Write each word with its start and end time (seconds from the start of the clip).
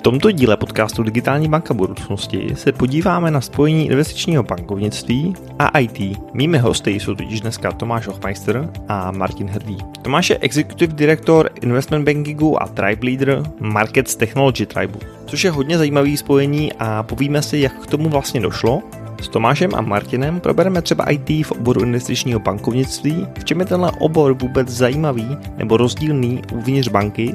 V 0.00 0.02
tomto 0.02 0.30
díle 0.30 0.56
podcastu 0.56 1.02
Digitální 1.02 1.48
banka 1.48 1.74
budoucnosti 1.74 2.48
se 2.54 2.72
podíváme 2.72 3.30
na 3.30 3.40
spojení 3.40 3.86
investičního 3.86 4.42
bankovnictví 4.42 5.34
a 5.58 5.78
IT. 5.78 6.18
Mými 6.34 6.58
hosty 6.58 6.90
jsou 6.90 7.14
totiž 7.14 7.40
dneska 7.40 7.72
Tomáš 7.72 8.06
Hochmeister 8.06 8.70
a 8.88 9.10
Martin 9.10 9.48
Hrdý. 9.48 9.76
Tomáš 10.02 10.30
je 10.30 10.38
Executive 10.38 10.94
Director 10.94 11.50
Investment 11.62 12.04
Bankingu 12.04 12.62
a 12.62 12.66
Tribe 12.66 13.06
Leader 13.06 13.42
Markets 13.60 14.16
Technology 14.16 14.66
Tribe, 14.66 14.98
což 15.26 15.44
je 15.44 15.50
hodně 15.50 15.78
zajímavý 15.78 16.16
spojení 16.16 16.72
a 16.78 17.02
povíme 17.02 17.42
si, 17.42 17.58
jak 17.58 17.74
k 17.74 17.86
tomu 17.86 18.08
vlastně 18.08 18.40
došlo 18.40 18.82
s 19.22 19.28
Tomášem 19.28 19.70
a 19.74 19.80
Martinem 19.80 20.40
probereme 20.40 20.82
třeba 20.82 21.04
IT 21.10 21.28
v 21.46 21.52
oboru 21.52 21.82
investičního 21.82 22.40
bankovnictví, 22.40 23.26
v 23.38 23.44
čem 23.44 23.60
je 23.60 23.66
tenhle 23.66 23.92
obor 23.98 24.34
vůbec 24.34 24.68
zajímavý 24.68 25.36
nebo 25.56 25.76
rozdílný 25.76 26.42
uvnitř 26.52 26.88
banky 26.88 27.34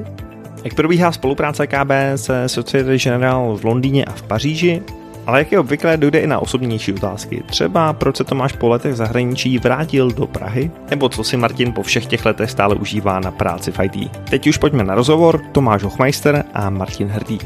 jak 0.66 0.73
probíhá 0.73 1.11
spolupráce 1.11 1.68
KB 1.68 1.91
se 2.16 2.50
Societe 2.50 2.98
General 2.98 3.58
v 3.58 3.66
Londýně 3.66 4.05
a 4.05 4.12
v 4.12 4.21
Paříži, 4.23 4.81
ale 5.26 5.40
jak 5.40 5.52
je 5.52 5.59
obvykle, 5.59 5.98
dojde 5.98 6.20
i 6.20 6.27
na 6.27 6.40
osobnější 6.40 6.94
otázky. 6.94 7.44
Třeba 7.48 7.94
proč 7.94 8.16
se 8.16 8.23
Tomáš 8.23 8.53
po 8.53 8.70
letech 8.70 8.95
zahraničí 8.95 9.57
vrátil 9.57 10.12
do 10.12 10.27
Prahy, 10.27 10.71
nebo 10.90 11.09
co 11.09 11.23
si 11.23 11.38
Martin 11.38 11.73
po 11.73 11.84
všech 11.84 12.05
těch 12.05 12.26
letech 12.26 12.52
stále 12.52 12.76
užívá 12.76 13.20
na 13.20 13.31
práci 13.31 13.71
v 13.71 13.80
IT. 13.84 14.12
Teď 14.30 14.48
už 14.48 14.57
pojďme 14.57 14.84
na 14.84 14.95
rozhovor 14.95 15.41
Tomáš 15.52 15.84
Hochmeister 15.84 16.45
a 16.54 16.70
Martin 16.70 17.07
Hrdý. 17.07 17.40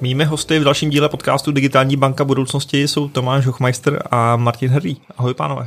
Mými 0.00 0.24
hosty 0.24 0.58
v 0.58 0.64
dalším 0.64 0.90
díle 0.90 1.08
podcastu 1.08 1.52
Digitální 1.52 1.96
banka 1.96 2.24
budoucnosti 2.24 2.88
jsou 2.88 3.08
Tomáš 3.08 3.46
Hochmeister 3.46 4.02
a 4.10 4.36
Martin 4.36 4.70
Hrdý. 4.70 4.96
Ahoj 5.18 5.34
pánové. 5.34 5.66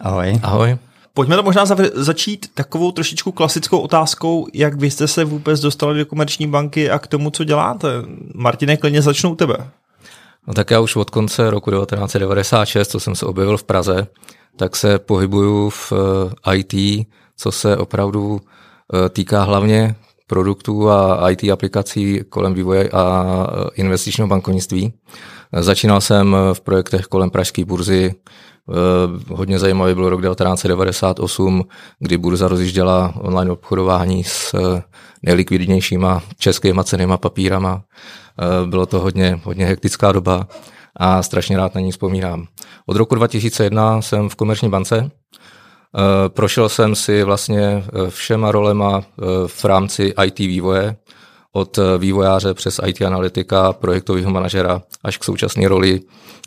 Ahoj. 0.00 0.40
Ahoj. 0.42 0.78
Pojďme 1.14 1.36
to 1.36 1.42
možná 1.42 1.64
začít 1.94 2.46
takovou 2.54 2.92
trošičku 2.92 3.32
klasickou 3.32 3.78
otázkou, 3.78 4.46
jak 4.54 4.74
vy 4.74 4.90
jste 4.90 5.08
se 5.08 5.24
vůbec 5.24 5.60
dostali 5.60 5.98
do 5.98 6.06
komerční 6.06 6.46
banky 6.46 6.90
a 6.90 6.98
k 6.98 7.06
tomu, 7.06 7.30
co 7.30 7.44
děláte. 7.44 7.88
Martine, 8.34 8.76
klidně 8.76 9.02
začnu 9.02 9.30
u 9.30 9.34
tebe. 9.34 9.56
No 10.46 10.54
tak 10.54 10.70
já 10.70 10.80
už 10.80 10.96
od 10.96 11.10
konce 11.10 11.50
roku 11.50 11.70
1996, 11.70 12.88
co 12.88 13.00
jsem 13.00 13.14
se 13.14 13.26
objevil 13.26 13.56
v 13.56 13.64
Praze, 13.64 14.06
tak 14.56 14.76
se 14.76 14.98
pohybuju 14.98 15.70
v 15.70 15.92
eh, 16.46 16.56
IT, 16.56 17.06
co 17.36 17.52
se 17.52 17.76
opravdu 17.76 18.40
eh, 18.40 19.08
týká 19.08 19.42
hlavně 19.42 19.94
produktů 20.26 20.90
a 20.90 21.30
IT 21.30 21.44
aplikací 21.44 22.20
kolem 22.28 22.54
vývoje 22.54 22.88
a 22.88 23.26
eh, 23.46 23.70
investičního 23.74 24.28
bankovnictví. 24.28 24.92
Začínal 25.60 26.00
jsem 26.00 26.36
v 26.52 26.60
projektech 26.60 27.06
kolem 27.06 27.30
Pražské 27.30 27.64
burzy, 27.64 28.14
hodně 29.28 29.58
zajímavý 29.58 29.94
byl 29.94 30.08
rok 30.08 30.22
1998, 30.22 31.62
kdy 31.98 32.18
burza 32.18 32.48
rozjížděla 32.48 33.14
online 33.20 33.52
obchodování 33.52 34.24
s 34.24 34.54
eh, 34.54 34.82
nejlikvidnějšíma 35.22 36.22
českýma 36.38 36.84
cenýma 36.84 37.16
papírama. 37.16 37.82
Eh, 37.82 38.66
bylo 38.66 38.86
to 38.86 39.00
hodně, 39.00 39.40
hodně 39.44 39.66
hektická 39.66 40.12
doba 40.12 40.46
a 40.96 41.22
strašně 41.22 41.56
rád 41.56 41.74
na 41.74 41.80
ní 41.80 41.92
vzpomínám. 41.92 42.46
Od 42.86 42.96
roku 42.96 43.14
2001 43.14 44.02
jsem 44.02 44.28
v 44.28 44.34
Komerční 44.34 44.68
bance. 44.68 45.10
Prošel 46.28 46.68
jsem 46.68 46.94
si 46.94 47.22
vlastně 47.22 47.84
všema 48.08 48.52
rolema 48.52 49.02
v 49.46 49.64
rámci 49.64 50.14
IT 50.24 50.38
vývoje, 50.38 50.96
od 51.52 51.78
vývojáře 51.98 52.54
přes 52.54 52.80
IT 52.86 53.02
analytika, 53.02 53.72
projektového 53.72 54.30
manažera 54.30 54.82
až 55.04 55.18
k 55.18 55.24
současné 55.24 55.68
roli 55.68 56.00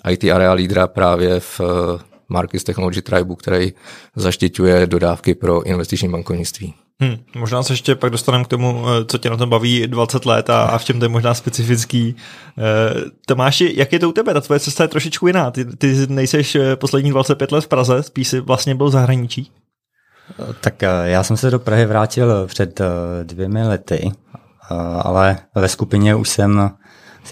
IT 0.09 0.23
area 0.23 0.53
lídra 0.53 0.87
právě 0.87 1.39
v 1.39 1.61
eh, 1.61 2.03
Markets 2.29 2.63
Technology 2.63 3.01
Tribe, 3.01 3.35
který 3.35 3.73
zaštiťuje 4.15 4.87
dodávky 4.87 5.35
pro 5.35 5.63
investiční 5.63 6.09
bankovnictví. 6.09 6.73
Hmm, 6.99 7.17
možná 7.35 7.63
se 7.63 7.73
ještě 7.73 7.95
pak 7.95 8.11
dostaneme 8.11 8.43
k 8.43 8.47
tomu, 8.47 8.85
eh, 8.87 9.05
co 9.05 9.17
tě 9.17 9.29
na 9.29 9.37
tom 9.37 9.49
baví 9.49 9.87
20 9.87 10.25
let 10.25 10.49
a, 10.49 10.63
a 10.63 10.77
v 10.77 10.83
čem 10.83 10.99
to 10.99 11.05
je 11.05 11.09
možná 11.09 11.33
specifický. 11.33 12.15
Eh, 12.57 12.61
Tomáši, 13.27 13.73
jak 13.77 13.93
je 13.93 13.99
to 13.99 14.09
u 14.09 14.11
tebe? 14.11 14.33
Ta 14.33 14.41
tvoje 14.41 14.59
cesta 14.59 14.83
je 14.83 14.87
trošičku 14.87 15.27
jiná. 15.27 15.51
Ty, 15.51 15.65
ty 15.65 15.95
nejseš 16.07 16.57
poslední 16.75 17.09
25 17.09 17.51
let 17.51 17.61
v 17.61 17.67
Praze, 17.67 18.03
spíš 18.03 18.27
jsi 18.27 18.39
vlastně 18.39 18.75
byl 18.75 18.87
v 18.87 18.91
zahraničí. 18.91 19.51
Tak 20.61 20.81
já 21.03 21.23
jsem 21.23 21.37
se 21.37 21.51
do 21.51 21.59
Prahy 21.59 21.85
vrátil 21.85 22.47
před 22.47 22.81
dvěmi 23.23 23.63
lety, 23.63 24.11
ale 25.01 25.37
ve 25.55 25.69
skupině 25.69 26.15
už 26.15 26.29
jsem 26.29 26.71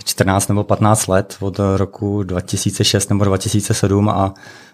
14 0.04 0.48
nebo 0.48 0.64
15 0.64 1.08
let 1.08 1.38
od 1.40 1.60
roku 1.76 2.24
2006 2.24 3.10
nebo 3.10 3.26
2007 3.26 4.10
a 4.10 4.34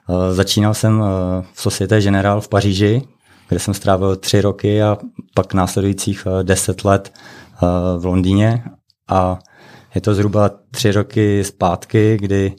e, 0.09 0.33
začínal 0.33 0.73
jsem 0.73 1.01
e, 1.01 1.05
v 1.53 1.61
Societe 1.61 2.01
General 2.01 2.41
v 2.41 2.47
Paříži, 2.47 3.01
kde 3.49 3.59
jsem 3.59 3.73
strávil 3.73 4.15
tři 4.15 4.41
roky 4.41 4.83
a 4.83 4.97
pak 5.33 5.53
následujících 5.53 6.27
10 6.43 6.85
e, 6.85 6.87
let 6.87 7.13
v 7.97 8.05
Londýně. 8.05 8.63
A 9.07 9.39
je 9.95 10.01
to 10.01 10.15
zhruba 10.15 10.51
tři 10.71 10.91
roky 10.91 11.43
zpátky, 11.43 12.17
kdy 12.21 12.53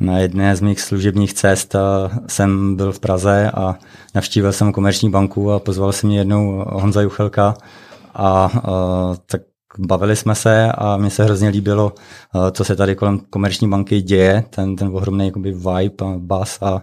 na 0.00 0.18
jedné 0.18 0.56
z 0.56 0.60
mých 0.60 0.80
služebních 0.80 1.34
cest 1.34 1.76
jsem 2.26 2.76
byl 2.76 2.92
v 2.92 3.00
Praze 3.00 3.50
a 3.50 3.74
navštívil 4.14 4.52
jsem 4.52 4.72
komerční 4.72 5.10
banku 5.10 5.52
a 5.52 5.58
pozval 5.58 5.92
si 5.92 6.06
mě 6.06 6.18
jednou 6.18 6.64
Honza 6.66 7.00
Juchelka 7.00 7.54
a, 8.14 8.24
a 8.24 8.50
tak 9.26 9.40
bavili 9.78 10.16
jsme 10.16 10.34
se 10.34 10.72
a 10.72 10.96
mně 10.96 11.10
se 11.10 11.24
hrozně 11.24 11.48
líbilo, 11.48 11.92
eh, 12.34 12.50
co 12.50 12.64
se 12.64 12.76
tady 12.76 12.94
kolem 12.94 13.20
komerční 13.30 13.68
banky 13.68 14.02
děje, 14.02 14.44
ten, 14.50 14.76
ten 14.76 14.88
ohromný 14.88 15.26
jakoby 15.26 15.52
vibe 15.52 16.04
a 16.04 16.14
bas 16.16 16.58
a, 16.62 16.82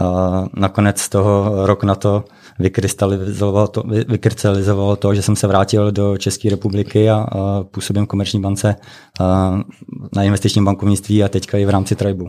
a 0.00 0.46
nakonec 0.56 1.08
toho 1.08 1.66
rok 1.66 1.84
na 1.84 1.94
to 1.94 2.24
vykrystalizovalo 2.58 3.68
to, 3.68 3.82
vykrystalizovalo 4.08 4.96
to, 4.96 5.14
že 5.14 5.22
jsem 5.22 5.36
se 5.36 5.46
vrátil 5.46 5.92
do 5.92 6.18
České 6.18 6.50
republiky 6.50 7.10
a, 7.10 7.14
a 7.16 7.64
působím 7.70 8.04
v 8.04 8.08
komerční 8.08 8.40
bance 8.40 8.76
a, 9.20 9.60
na 10.16 10.22
investičním 10.22 10.64
bankovnictví 10.64 11.24
a 11.24 11.28
teďka 11.28 11.58
i 11.58 11.64
v 11.64 11.70
rámci 11.70 11.96
Tribu. 11.96 12.28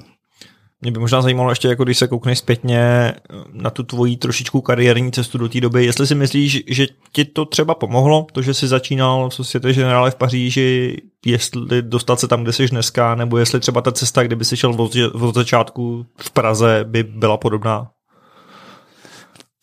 Mě 0.86 0.92
by 0.92 1.00
možná 1.00 1.22
zajímalo 1.22 1.50
ještě, 1.50 1.68
jako 1.68 1.84
když 1.84 1.98
se 1.98 2.08
koukneš 2.08 2.40
zpětně 2.40 3.14
na 3.54 3.70
tu 3.70 3.84
tvoji 3.84 4.18
trošičku 4.18 4.62
kariérní 4.62 5.12
cestu 5.12 5.38
do 5.38 5.50
té 5.50 5.62
doby, 5.62 5.86
jestli 5.86 6.08
si 6.08 6.16
myslíš, 6.16 6.64
že 6.68 6.88
ti 7.12 7.26
to 7.26 7.46
třeba 7.46 7.76
pomohlo, 7.76 8.28
to, 8.32 8.42
že 8.42 8.54
jsi 8.54 8.68
začínal 8.68 9.30
v 9.30 9.34
Societe 9.34 9.74
Generale 9.74 10.12
v 10.12 10.16
Paříži, 10.16 10.98
jestli 11.26 11.82
dostat 11.82 12.20
se 12.20 12.28
tam, 12.28 12.44
kde 12.44 12.54
jsi 12.54 12.68
dneska, 12.68 13.16
nebo 13.16 13.38
jestli 13.38 13.60
třeba 13.60 13.82
ta 13.82 13.92
cesta, 13.92 14.24
kdyby 14.24 14.46
si 14.46 14.58
šel 14.58 14.82
od, 14.82 14.96
od 15.22 15.36
začátku 15.36 16.06
v 16.18 16.32
Praze, 16.32 16.86
by 16.88 17.04
byla 17.04 17.38
podobná? 17.38 17.88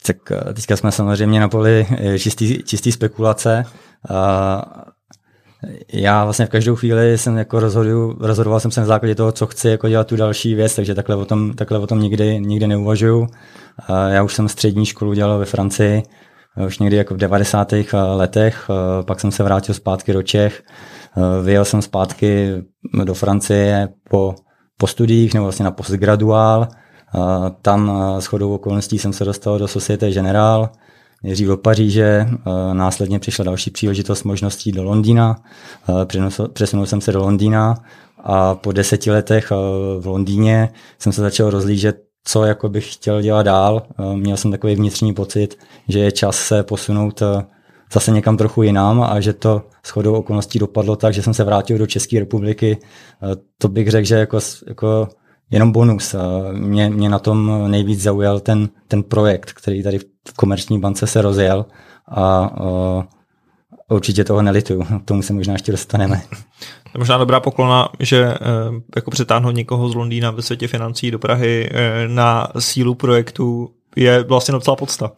Tak 0.06 0.16
eh, 0.32 0.54
teďka 0.54 0.76
jsme 0.76 0.92
samozřejmě 0.92 1.40
na 1.40 1.48
poli 1.48 1.86
eh, 1.90 2.18
čistý, 2.18 2.62
čistý 2.62 2.92
spekulace. 2.92 3.64
Já 5.92 6.24
vlastně 6.24 6.46
v 6.46 6.48
každou 6.48 6.76
chvíli 6.76 7.18
jsem 7.18 7.36
jako 7.36 7.60
rozhodu, 7.60 8.16
rozhodoval 8.20 8.60
jsem 8.60 8.70
se 8.70 8.80
na 8.80 8.86
základě 8.86 9.14
toho, 9.14 9.32
co 9.32 9.46
chci 9.46 9.68
jako 9.68 9.88
dělat 9.88 10.06
tu 10.06 10.16
další 10.16 10.54
věc, 10.54 10.76
takže 10.76 10.94
takhle 10.94 11.16
o 11.16 11.24
tom, 11.24 11.54
takhle 11.54 11.78
o 11.78 11.86
tom 11.86 12.00
nikdy, 12.00 12.40
nikdy 12.40 12.66
neuvažuju. 12.66 13.26
Já 14.08 14.22
už 14.22 14.34
jsem 14.34 14.48
střední 14.48 14.86
školu 14.86 15.14
dělal 15.14 15.38
ve 15.38 15.44
Francii, 15.44 16.02
už 16.66 16.78
někdy 16.78 16.96
jako 16.96 17.14
v 17.14 17.16
90. 17.16 17.72
letech, 18.14 18.70
pak 19.06 19.20
jsem 19.20 19.30
se 19.30 19.42
vrátil 19.42 19.74
zpátky 19.74 20.12
do 20.12 20.22
Čech, 20.22 20.62
vyjel 21.42 21.64
jsem 21.64 21.82
zpátky 21.82 22.48
do 23.04 23.14
Francie 23.14 23.88
po, 24.10 24.34
po 24.78 24.86
studiích 24.86 25.34
nebo 25.34 25.44
vlastně 25.44 25.64
na 25.64 25.70
postgraduál, 25.70 26.68
tam 27.62 27.92
s 28.18 28.26
chodou 28.26 28.54
okolností 28.54 28.98
jsem 28.98 29.12
se 29.12 29.24
dostal 29.24 29.58
do 29.58 29.68
Societe 29.68 30.10
Generale, 30.10 30.68
nejdřív 31.22 31.48
do 31.48 31.56
Paříže, 31.56 32.26
eh, 32.28 32.74
následně 32.74 33.18
přišla 33.18 33.44
další 33.44 33.70
příležitost 33.70 34.24
možností 34.24 34.72
do 34.72 34.84
Londýna, 34.84 35.36
eh, 35.88 36.48
přesunul 36.52 36.86
jsem 36.86 37.00
se 37.00 37.12
do 37.12 37.18
Londýna 37.18 37.74
a 38.24 38.54
po 38.54 38.72
deseti 38.72 39.10
letech 39.10 39.52
eh, 39.52 39.54
v 40.00 40.06
Londýně 40.06 40.68
jsem 40.98 41.12
se 41.12 41.20
začal 41.20 41.50
rozlížet, 41.50 41.96
co 42.24 42.44
jako 42.44 42.68
bych 42.68 42.94
chtěl 42.94 43.22
dělat 43.22 43.42
dál. 43.42 43.82
Měl 44.14 44.36
jsem 44.36 44.50
takový 44.50 44.74
vnitřní 44.74 45.14
pocit, 45.14 45.58
že 45.88 45.98
je 45.98 46.12
čas 46.12 46.36
se 46.36 46.62
posunout 46.62 47.22
zase 47.92 48.10
někam 48.10 48.36
trochu 48.36 48.62
jinam 48.62 49.02
a 49.02 49.20
že 49.20 49.32
to 49.32 49.62
shodou 49.86 50.14
okolností 50.14 50.58
dopadlo 50.58 50.96
tak, 50.96 51.14
že 51.14 51.22
jsem 51.22 51.34
se 51.34 51.44
vrátil 51.44 51.78
do 51.78 51.86
České 51.86 52.18
republiky. 52.18 52.78
To 53.58 53.68
bych 53.68 53.90
řekl, 53.90 54.06
že 54.06 54.14
jako, 54.14 54.38
jako 54.68 55.08
jenom 55.50 55.72
bonus. 55.72 56.14
Mě, 56.52 56.90
mě 56.90 57.08
na 57.08 57.18
tom 57.18 57.70
nejvíc 57.70 58.02
zaujal 58.02 58.40
ten, 58.40 58.68
ten 58.88 59.02
projekt, 59.02 59.52
který 59.52 59.82
tady 59.82 59.98
v 59.98 60.11
komerční 60.36 60.80
bance 60.80 61.06
se 61.06 61.22
rozjel 61.22 61.66
a, 62.08 62.50
a 63.88 63.94
určitě 63.94 64.24
toho 64.24 64.42
nelituju. 64.42 64.84
K 64.84 65.04
tomu 65.04 65.22
se 65.22 65.32
možná 65.32 65.52
ještě 65.52 65.72
dostaneme. 65.72 66.22
To 66.60 66.90
je 66.94 66.98
možná 66.98 67.18
dobrá 67.18 67.40
poklona, 67.40 67.88
že 68.00 68.24
e, 68.24 68.38
jako 68.96 69.10
přetáhnout 69.10 69.54
někoho 69.54 69.88
z 69.88 69.94
Londýna 69.94 70.30
ve 70.30 70.42
světě 70.42 70.68
financí 70.68 71.10
do 71.10 71.18
Prahy 71.18 71.70
e, 71.72 72.08
na 72.08 72.48
sílu 72.58 72.94
projektu 72.94 73.70
je 73.96 74.22
vlastně 74.22 74.52
docela 74.52 74.76
podsta. 74.76 75.12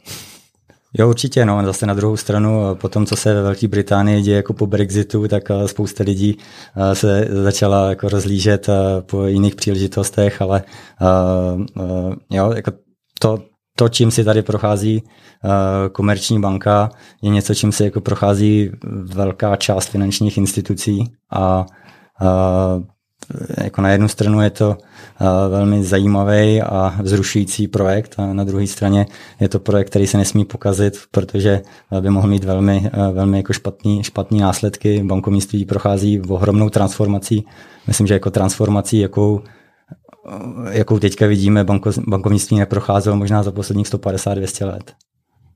Jo, 0.98 1.08
určitě, 1.08 1.44
no. 1.44 1.64
Zase 1.64 1.86
na 1.86 1.94
druhou 1.94 2.16
stranu, 2.16 2.74
po 2.74 2.88
tom, 2.88 3.06
co 3.06 3.16
se 3.16 3.34
ve 3.34 3.42
Velké 3.42 3.68
Británii 3.68 4.22
děje 4.22 4.36
jako 4.36 4.52
po 4.52 4.66
Brexitu, 4.66 5.28
tak 5.28 5.50
eh, 5.50 5.68
spousta 5.68 6.04
lidí 6.04 6.38
eh, 6.76 6.94
se 6.94 7.28
začala 7.30 7.88
jako 7.88 8.08
rozlížet 8.08 8.68
eh, 8.68 9.02
po 9.02 9.26
jiných 9.26 9.54
příležitostech, 9.54 10.42
ale 10.42 10.62
jo, 12.30 12.52
jako 12.52 12.72
to, 13.18 13.38
to, 13.76 13.88
čím 13.88 14.10
si 14.10 14.24
tady 14.24 14.42
prochází 14.42 15.02
uh, 15.02 15.50
komerční 15.92 16.40
banka, 16.40 16.90
je 17.22 17.30
něco, 17.30 17.54
čím 17.54 17.72
si 17.72 17.84
jako 17.84 18.00
prochází 18.00 18.70
velká 19.14 19.56
část 19.56 19.88
finančních 19.88 20.38
institucí 20.38 21.04
a 21.30 21.66
uh, 22.22 22.82
jako 23.64 23.82
na 23.82 23.90
jednu 23.90 24.08
stranu 24.08 24.42
je 24.42 24.50
to 24.50 24.68
uh, 24.68 25.26
velmi 25.50 25.84
zajímavý 25.84 26.62
a 26.62 26.94
vzrušující 27.02 27.68
projekt 27.68 28.14
a 28.18 28.32
na 28.32 28.44
druhé 28.44 28.66
straně 28.66 29.06
je 29.40 29.48
to 29.48 29.58
projekt, 29.58 29.86
který 29.86 30.06
se 30.06 30.18
nesmí 30.18 30.44
pokazit, 30.44 30.98
protože 31.10 31.62
by 32.00 32.10
mohl 32.10 32.28
mít 32.28 32.44
velmi, 32.44 32.90
velmi 33.12 33.36
jako 33.36 33.52
špatný, 33.52 34.04
špatný 34.04 34.40
následky. 34.40 35.02
Bankovnictví 35.04 35.64
prochází 35.64 36.20
ohromnou 36.20 36.70
transformací. 36.70 37.46
Myslím, 37.86 38.06
že 38.06 38.14
jako 38.14 38.30
transformací, 38.30 38.98
jakou 38.98 39.42
jakou 40.70 40.98
teďka 40.98 41.26
vidíme, 41.26 41.64
banko, 41.64 41.90
bankovnictví 42.06 42.58
neprocházelo 42.58 43.16
možná 43.16 43.42
za 43.42 43.52
posledních 43.52 43.86
150-200 43.86 44.66
let. 44.66 44.92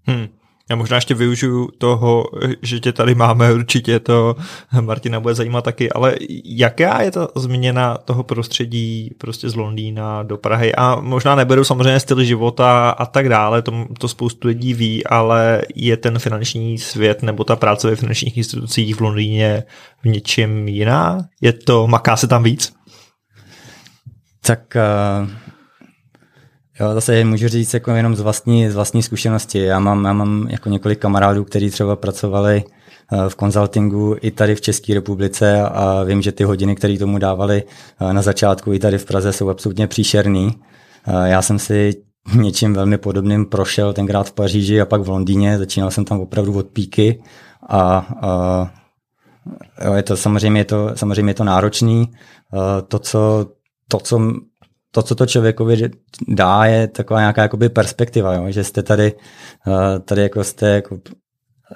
Hmm. 0.03 0.27
Já 0.71 0.77
možná 0.77 0.97
ještě 0.97 1.15
využiju 1.15 1.69
toho, 1.79 2.25
že 2.63 2.81
tě 2.81 2.93
tady 2.93 3.15
máme, 3.15 3.53
určitě 3.53 4.01
to 4.01 4.37
Martina 4.81 5.21
bude 5.21 5.35
zajímat 5.35 5.65
taky, 5.65 5.91
ale 5.91 6.15
jaká 6.45 7.03
je 7.03 7.11
ta 7.11 7.29
změna 7.37 7.99
toho 8.05 8.23
prostředí 8.23 9.11
prostě 9.19 9.51
z 9.51 9.55
Londýna 9.55 10.23
do 10.23 10.37
Prahy 10.37 10.75
a 10.75 11.01
možná 11.01 11.35
neberu 11.35 11.65
samozřejmě 11.65 12.01
styl 12.01 12.25
života 12.25 12.91
a 12.91 13.07
tak 13.07 13.29
dále, 13.29 13.63
to, 13.63 13.87
to 13.99 14.09
spoustu 14.09 14.49
lidí 14.49 14.75
ví, 14.75 15.07
ale 15.07 15.63
je 15.75 15.97
ten 15.97 16.19
finanční 16.19 16.79
svět 16.79 17.23
nebo 17.23 17.45
ta 17.45 17.57
práce 17.57 17.91
ve 17.91 17.97
finančních 17.97 18.37
institucích 18.37 18.97
v 18.97 19.01
Londýně 19.01 19.63
v 20.03 20.05
něčem 20.05 20.69
jiná? 20.69 21.19
Je 21.41 21.53
to, 21.53 21.87
maká 21.87 22.17
se 22.17 22.27
tam 22.29 22.43
víc? 22.43 22.73
Tak 24.49 24.77
uh, 24.77 25.29
jo, 26.81 26.95
zase 26.95 27.25
můžu 27.25 27.49
říct 27.49 27.75
jako 27.75 27.91
jenom 27.91 28.17
z 28.17 28.21
vlastní, 28.21 28.71
z 28.71 28.75
vlastní 28.75 29.03
zkušenosti. 29.03 29.59
Já 29.59 29.79
mám, 29.79 30.05
já 30.05 30.13
mám 30.13 30.47
jako 30.51 30.69
několik 30.69 30.99
kamarádů, 30.99 31.45
kteří 31.45 31.71
třeba 31.71 31.97
pracovali 31.97 32.65
uh, 33.13 33.29
v 33.29 33.35
konzultingu 33.35 34.17
i 34.21 34.31
tady 34.31 34.55
v 34.55 34.61
České 34.61 34.95
republice 34.95 35.63
a 35.63 36.03
vím, 36.03 36.23
že 36.23 36.33
ty 36.33 36.45
hodiny, 36.45 36.77
které 36.77 36.99
tomu 36.99 37.19
dávali 37.19 37.65
uh, 38.01 38.13
na 38.13 38.23
začátku 38.23 38.73
i 38.73 38.79
tady 38.79 38.99
v 38.99 39.05
Praze, 39.05 39.33
jsou 39.33 39.49
absolutně 39.49 39.87
příšerný. 39.87 40.51
Já 41.25 41.43
jsem 41.43 41.59
si 41.59 42.03
něčím 42.35 42.75
velmi 42.75 42.99
podobným 42.99 43.47
prošel 43.47 43.93
tenkrát 43.93 44.29
v 44.29 44.33
Paříži 44.33 44.81
a 44.81 44.87
pak 44.87 45.01
v 45.01 45.09
Londýně. 45.09 45.59
Začínal 45.59 45.91
jsem 45.91 46.05
tam 46.05 46.21
opravdu 46.21 46.59
od 46.59 46.67
píky 46.67 47.23
a, 47.69 48.07
a 48.23 48.71
jo, 49.85 49.93
je 49.93 50.03
to 50.03 50.17
samozřejmě 50.17 50.61
je 50.61 50.65
to, 50.65 50.91
samozřejmě 50.95 51.31
je 51.31 51.35
to 51.35 51.45
náročný. 51.45 52.13
To, 52.89 52.99
co 52.99 53.47
to, 53.89 53.99
co, 53.99 54.21
to, 54.91 55.03
co 55.03 55.15
to 55.15 55.27
člověkovi 55.27 55.91
dá, 56.29 56.65
je 56.65 56.89
taková 56.89 57.21
nějaká 57.21 57.43
jakoby 57.43 57.69
perspektiva, 57.69 58.35
jo? 58.35 58.45
že 58.49 58.65
jste 58.65 58.83
tady, 58.83 59.13
eh, 59.67 59.99
tady 60.01 60.23
jako 60.23 60.45
jste 60.45 60.69
jako 60.69 60.99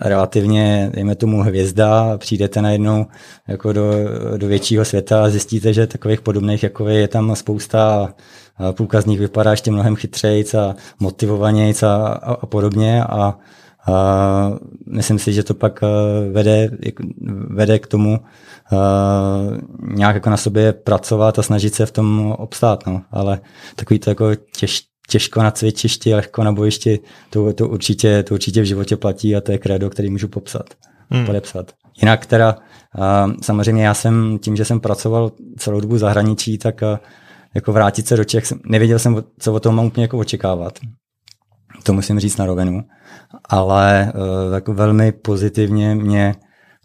relativně, 0.00 0.90
dejme 0.94 1.14
tomu, 1.14 1.42
hvězda, 1.42 2.18
přijdete 2.18 2.62
najednou 2.62 3.06
jako 3.48 3.72
do, 3.72 3.92
do 4.36 4.46
většího 4.46 4.84
světa 4.84 5.24
a 5.24 5.28
zjistíte, 5.28 5.72
že 5.72 5.86
takových 5.86 6.20
podobných 6.20 6.62
jako 6.62 6.88
je 6.88 7.08
tam 7.08 7.36
spousta 7.36 8.14
a 8.56 8.72
půlka 8.72 9.00
z 9.00 9.06
nich 9.06 9.20
vypadá 9.20 9.50
ještě 9.50 9.70
mnohem 9.70 9.96
chytřejc 9.96 10.54
a 10.54 10.76
motivovanějc 11.00 11.82
a, 11.82 11.96
a, 12.06 12.32
a 12.32 12.46
podobně 12.46 13.04
a, 13.04 13.38
a 13.86 14.52
myslím 14.86 15.18
si, 15.18 15.32
že 15.32 15.42
to 15.42 15.54
pak 15.54 15.82
eh, 15.82 15.86
vede, 16.30 16.70
vede 17.50 17.78
k 17.78 17.86
tomu, 17.86 18.18
uh, 18.72 18.78
nějak 19.96 20.14
jako 20.14 20.30
na 20.30 20.36
sobě 20.36 20.72
pracovat 20.72 21.38
a 21.38 21.42
snažit 21.42 21.74
se 21.74 21.86
v 21.86 21.90
tom 21.90 22.34
obstát, 22.38 22.86
no. 22.86 23.02
ale 23.10 23.40
takový 23.76 23.98
to 23.98 24.10
jako 24.10 24.34
těž, 24.56 24.82
těžko 25.08 25.42
na 25.42 25.50
cvičišti, 25.50 26.14
lehko 26.14 26.44
na 26.44 26.52
bojišti, 26.52 27.00
to, 27.30 27.52
to, 27.52 27.68
určitě, 27.68 28.22
to 28.22 28.34
určitě 28.34 28.62
v 28.62 28.64
životě 28.64 28.96
platí 28.96 29.36
a 29.36 29.40
to 29.40 29.52
je 29.52 29.58
kredo, 29.58 29.90
který 29.90 30.10
můžu 30.10 30.28
popsat, 30.28 30.66
hmm. 31.10 31.26
podepsat. 31.26 31.72
Jinak 32.02 32.26
teda, 32.26 32.56
uh, 32.98 33.32
samozřejmě 33.42 33.86
já 33.86 33.94
jsem, 33.94 34.38
tím, 34.38 34.56
že 34.56 34.64
jsem 34.64 34.80
pracoval 34.80 35.32
celou 35.58 35.80
dobu 35.80 35.94
v 35.94 35.98
zahraničí, 35.98 36.58
tak 36.58 36.82
uh, 36.82 36.98
jako 37.54 37.72
vrátit 37.72 38.06
se 38.06 38.16
do 38.16 38.24
Čech, 38.24 38.44
nevěděl 38.64 38.98
jsem, 38.98 39.24
co 39.38 39.52
o 39.52 39.60
tom 39.60 39.74
mám 39.74 39.86
úplně 39.86 40.04
jako 40.04 40.18
očekávat. 40.18 40.78
To 41.82 41.92
musím 41.92 42.20
říct 42.20 42.36
na 42.36 42.46
rovinu. 42.46 42.84
Ale 43.48 44.12
uh, 44.14 44.54
jako 44.54 44.74
velmi 44.74 45.12
pozitivně 45.12 45.94
mě 45.94 46.34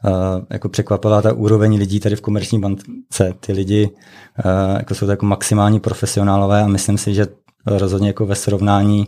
Uh, 0.05 0.43
jako 0.49 0.69
překvapila 0.69 1.21
ta 1.21 1.33
úroveň 1.33 1.75
lidí 1.75 1.99
tady 1.99 2.15
v 2.15 2.21
komerční 2.21 2.59
bance. 2.59 3.33
Ty 3.39 3.53
lidi 3.53 3.89
uh, 4.45 4.77
jako 4.77 4.95
jsou 4.95 5.05
to 5.05 5.11
jako 5.11 5.25
maximální 5.25 5.79
profesionálové 5.79 6.61
a 6.61 6.67
myslím 6.67 6.97
si, 6.97 7.13
že 7.13 7.27
rozhodně 7.65 8.07
jako 8.07 8.25
ve 8.25 8.35
srovnání 8.35 9.07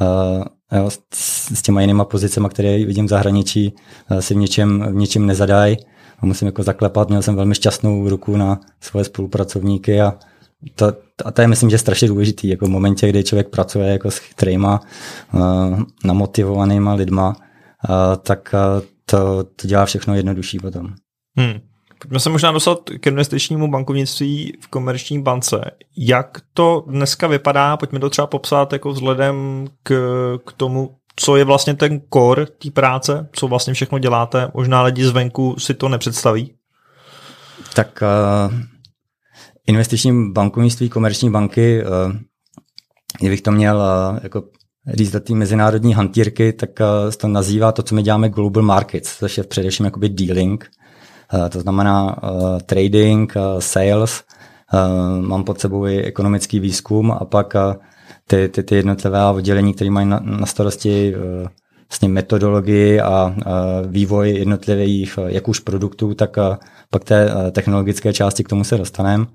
uh, 0.00 0.44
jo, 0.78 0.90
s, 1.14 1.62
těma 1.62 1.80
jinýma 1.80 2.04
pozicemi, 2.04 2.48
které 2.48 2.84
vidím 2.84 3.06
v 3.06 3.08
zahraničí, 3.08 3.74
uh, 4.10 4.18
si 4.18 4.34
v 4.34 4.36
něčem, 4.36 4.86
v 4.90 4.94
něčem 4.94 5.26
nezadají. 5.26 5.76
A 6.18 6.26
musím 6.26 6.46
jako 6.46 6.62
zaklepat, 6.62 7.08
měl 7.08 7.22
jsem 7.22 7.36
velmi 7.36 7.54
šťastnou 7.54 8.08
ruku 8.08 8.36
na 8.36 8.60
svoje 8.80 9.04
spolupracovníky 9.04 10.00
a 10.00 10.14
to, 10.74 10.92
a 11.24 11.30
to 11.30 11.40
je 11.40 11.48
myslím, 11.48 11.70
že 11.70 11.78
strašně 11.78 12.08
důležitý, 12.08 12.48
jako 12.48 12.66
v 12.66 12.70
momentě, 12.70 13.08
kdy 13.08 13.24
člověk 13.24 13.48
pracuje 13.48 13.88
jako 13.88 14.10
s 14.10 14.18
chytrýma, 14.18 14.80
uh, 15.32 15.80
namotivovanýma 16.04 16.94
lidma, 16.94 17.28
uh, 17.28 17.94
tak 18.22 18.54
uh, 18.54 18.86
to, 19.06 19.44
to 19.44 19.66
dělá 19.66 19.86
všechno 19.86 20.14
jednodušší 20.14 20.58
potom. 20.58 20.94
Hmm. 21.36 21.60
Pojďme 21.98 22.20
se 22.20 22.30
možná 22.30 22.52
dostat 22.52 22.78
k 23.00 23.06
investičnímu 23.06 23.70
bankovnictví 23.70 24.52
v 24.60 24.68
komerční 24.68 25.22
bance. 25.22 25.60
Jak 25.96 26.40
to 26.54 26.84
dneska 26.86 27.26
vypadá? 27.26 27.76
Pojďme 27.76 28.00
to 28.00 28.10
třeba 28.10 28.26
popsat 28.26 28.72
jako 28.72 28.90
vzhledem 28.90 29.66
k, 29.82 29.92
k 30.46 30.52
tomu, 30.52 30.96
co 31.16 31.36
je 31.36 31.44
vlastně 31.44 31.74
ten 31.74 32.00
core 32.12 32.46
té 32.46 32.70
práce, 32.70 33.28
co 33.32 33.48
vlastně 33.48 33.74
všechno 33.74 33.98
děláte. 33.98 34.48
Možná 34.54 34.82
lidi 34.82 35.04
zvenku 35.04 35.56
si 35.58 35.74
to 35.74 35.88
nepředstaví. 35.88 36.54
Tak 37.74 38.02
uh, 38.02 38.54
investiční 39.66 40.32
bankovnictví, 40.32 40.88
komerční 40.88 41.30
banky, 41.30 41.84
uh, 41.84 42.16
kdybych 43.20 43.42
to 43.42 43.52
měl 43.52 43.76
uh, 43.76 44.18
jako 44.22 44.42
říct 44.94 45.10
do 45.10 45.20
té 45.20 45.34
mezinárodní 45.34 45.94
hantírky, 45.94 46.52
tak 46.52 46.70
uh, 46.80 47.10
se 47.10 47.18
to 47.18 47.28
nazývá 47.28 47.72
to, 47.72 47.82
co 47.82 47.94
my 47.94 48.02
děláme 48.02 48.28
global 48.28 48.62
markets, 48.62 49.18
což 49.18 49.38
je 49.38 49.44
především 49.44 49.84
jakoby 49.84 50.08
dealing, 50.08 50.70
to 51.50 51.60
znamená 51.60 52.16
trading, 52.66 53.34
sales, 53.58 54.24
mám 55.20 55.44
pod 55.44 55.60
sebou 55.60 55.86
i 55.86 56.02
ekonomický 56.02 56.60
výzkum 56.60 57.12
a 57.12 57.24
pak 57.24 57.54
ty, 58.26 58.48
ty, 58.48 58.62
ty 58.62 58.74
jednotlivé 58.74 59.26
oddělení, 59.26 59.74
které 59.74 59.90
mají 59.90 60.06
na, 60.06 60.20
na 60.24 60.46
starosti 60.46 61.14
vlastně 61.90 62.08
metodologii 62.08 63.00
a 63.00 63.34
vývoj 63.86 64.30
jednotlivých 64.30 65.18
jak 65.26 65.48
už 65.48 65.60
produktů, 65.60 66.14
tak 66.14 66.36
pak 66.90 67.04
té 67.04 67.30
technologické 67.52 68.12
části 68.12 68.44
k 68.44 68.48
tomu 68.48 68.64
se 68.64 68.76
dostaneme. 68.76 69.26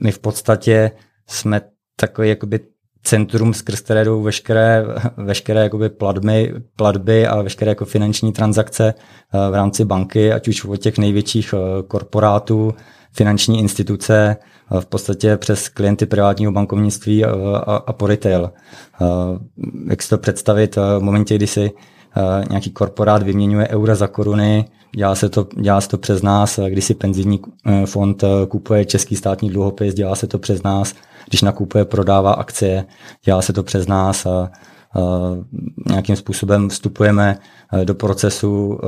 My 0.00 0.12
v 0.12 0.18
podstatě 0.18 0.90
jsme 1.26 1.60
takový 1.96 2.28
jakoby 2.28 2.60
centrum, 3.04 3.54
skrz 3.54 3.80
které 3.80 4.04
jdou 4.04 4.22
veškeré, 4.22 4.84
veškeré 5.16 5.62
jakoby 5.62 5.88
platby, 5.88 6.54
platby 6.76 7.26
a 7.26 7.42
veškeré 7.42 7.70
jako 7.70 7.84
finanční 7.84 8.32
transakce 8.32 8.94
eh, 8.94 9.50
v 9.50 9.54
rámci 9.54 9.84
banky, 9.84 10.32
ať 10.32 10.48
už 10.48 10.64
od 10.64 10.76
těch 10.76 10.98
největších 10.98 11.54
eh, 11.54 11.82
korporátů, 11.82 12.74
finanční 13.12 13.60
instituce, 13.60 14.36
eh, 14.76 14.80
v 14.80 14.86
podstatě 14.86 15.36
přes 15.36 15.68
klienty 15.68 16.06
privátního 16.06 16.52
bankovnictví 16.52 17.24
a, 17.24 17.30
a, 17.56 17.76
a 17.76 17.92
po 17.92 18.06
retail. 18.06 18.52
Jak 19.90 20.02
si 20.02 20.08
to 20.10 20.18
představit 20.18 20.76
v 20.76 21.00
momentě, 21.00 21.36
kdy 21.36 21.46
si 21.46 21.70
nějaký 22.50 22.70
korporát 22.70 23.22
vyměňuje 23.22 23.68
eura 23.68 23.94
za 23.94 24.06
koruny, 24.06 24.64
dělá 24.96 25.14
se 25.14 25.28
to, 25.28 25.46
dělá 25.60 25.80
se 25.80 25.88
to 25.88 25.98
přes 25.98 26.22
nás, 26.22 26.60
když 26.68 26.84
si 26.84 26.94
penzijní 26.94 27.40
fond 27.84 28.24
kupuje 28.48 28.84
český 28.84 29.16
státní 29.16 29.50
dluhopis, 29.50 29.94
dělá 29.94 30.14
se 30.14 30.26
to 30.26 30.38
přes 30.38 30.62
nás, 30.62 30.94
když 31.28 31.42
nakupuje, 31.42 31.84
prodává 31.84 32.32
akcie, 32.32 32.84
dělá 33.24 33.42
se 33.42 33.52
to 33.52 33.62
přes 33.62 33.86
nás 33.86 34.26
a, 34.26 34.30
a 34.30 34.50
nějakým 35.88 36.16
způsobem 36.16 36.68
vstupujeme 36.68 37.38
do 37.84 37.94
procesu 37.94 38.78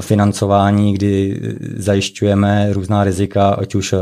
financování, 0.00 0.94
kdy 0.94 1.40
zajišťujeme 1.76 2.72
různá 2.72 3.04
rizika, 3.04 3.48
ať 3.48 3.74
už 3.74 3.94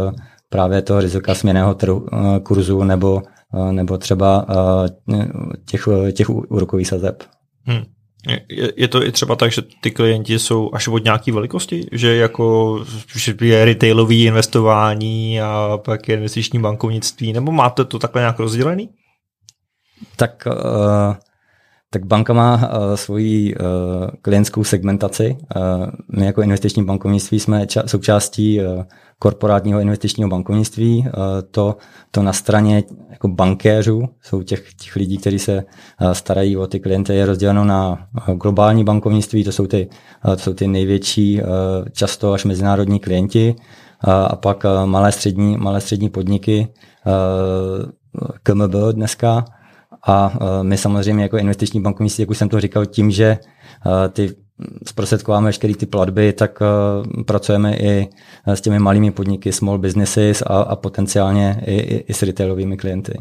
právě 0.49 0.83
toho 0.83 1.01
rizika 1.01 1.35
směného 1.35 1.75
trhu, 1.75 2.07
kurzu 2.43 2.85
nebo, 2.85 3.23
nebo 3.71 3.99
třeba 3.99 4.47
těch, 5.65 5.89
těch 6.13 6.31
úrokových 6.31 6.89
sazeb. 6.89 7.23
Hmm. 7.65 7.83
Je, 8.49 8.73
je 8.77 8.89
to 8.89 9.05
i 9.05 9.13
třeba 9.13 9.37
tak, 9.37 9.53
že 9.53 9.63
ty 9.81 9.91
klienti 9.91 10.39
jsou 10.39 10.71
až 10.73 10.89
od 10.89 11.05
nějaké 11.05 11.33
velikosti, 11.33 11.87
že 11.93 12.17
jako 12.17 12.85
že 13.17 13.35
je 13.41 13.65
retailový 13.65 14.25
investování 14.25 15.41
a 15.41 15.79
pak 15.85 16.09
je 16.09 16.15
investiční 16.15 16.59
bankovnictví, 16.59 17.33
nebo 17.33 17.53
máte 17.53 17.85
to 17.85 17.99
takhle 17.99 18.23
nějak 18.23 18.39
rozdělený? 18.39 18.89
Tak 20.17 20.45
uh, 20.47 21.15
Tak 21.91 22.07
banka 22.07 22.33
má 22.33 22.57
uh, 22.57 22.95
svoji 22.95 23.55
uh, 23.55 23.61
klientskou 24.23 24.65
segmentaci. 24.65 25.37
Uh, 25.57 25.87
my 26.19 26.27
jako 26.27 26.43
investiční 26.43 26.85
bankovnictví 26.85 27.41
jsme 27.41 27.65
ča- 27.65 27.87
součástí 27.87 28.61
uh, 28.61 28.83
korporátního 29.19 29.81
investičního 29.81 30.29
bankovnictví. 30.29 30.99
Uh, 30.99 31.13
to, 31.51 31.77
to 32.11 32.23
na 32.23 32.33
straně 32.33 32.85
jako 33.11 33.29
bankéřů 33.29 34.03
jsou 34.23 34.43
těch, 34.43 34.75
těch 34.75 34.97
lidí, 34.97 35.19
kteří 35.19 35.39
se 35.39 35.65
uh, 36.01 36.11
starají 36.11 36.57
o 36.57 36.67
ty 36.67 36.81
klienty, 36.81 37.15
je 37.15 37.27
rozděleno 37.27 37.65
na 37.65 38.09
uh, 38.29 38.35
globální 38.35 38.85
bankovnictví, 38.85 39.45
to 39.45 39.53
jsou 39.53 39.67
ty, 39.67 39.89
uh, 40.27 40.35
to 40.35 40.39
jsou 40.39 40.55
ty 40.55 40.69
největší, 40.69 41.41
uh, 41.43 41.49
často 41.93 42.33
až 42.33 42.45
mezinárodní 42.45 43.01
klienti, 43.01 43.55
uh, 44.07 44.13
a 44.13 44.37
pak 44.37 44.65
uh, 44.65 44.87
malé 44.87 45.13
střední, 45.13 45.57
malé 45.57 45.81
střední 45.81 46.11
podniky, 46.11 46.69
uh, 47.07 47.91
KMB 48.43 48.75
dneska, 48.93 49.45
a 50.07 50.33
e, 50.61 50.65
my 50.65 50.79
samozřejmě 50.79 51.23
jako 51.23 51.39
investiční 51.39 51.81
bankovnictví, 51.81 52.23
jak 52.23 52.31
už 52.31 52.39
jsem 52.39 52.49
to 52.49 52.61
říkal, 52.61 52.87
tím, 52.87 53.11
že 53.11 53.25
e, 53.27 53.39
ty 54.09 54.31
zprostředkováme 54.87 55.47
veškeré 55.47 55.75
ty 55.75 55.87
platby, 55.87 56.33
tak 56.33 56.63
e, 56.63 57.25
pracujeme 57.25 57.77
i 57.77 58.09
s 58.47 58.61
těmi 58.61 58.79
malými 58.79 59.11
podniky, 59.11 59.53
small 59.53 59.79
businesses 59.79 60.43
a, 60.43 60.61
a 60.61 60.77
potenciálně 60.77 61.63
i, 61.67 61.75
i, 61.75 62.05
i 62.09 62.15
s 62.15 62.23
retailovými 62.23 62.77
klienty. 62.77 63.19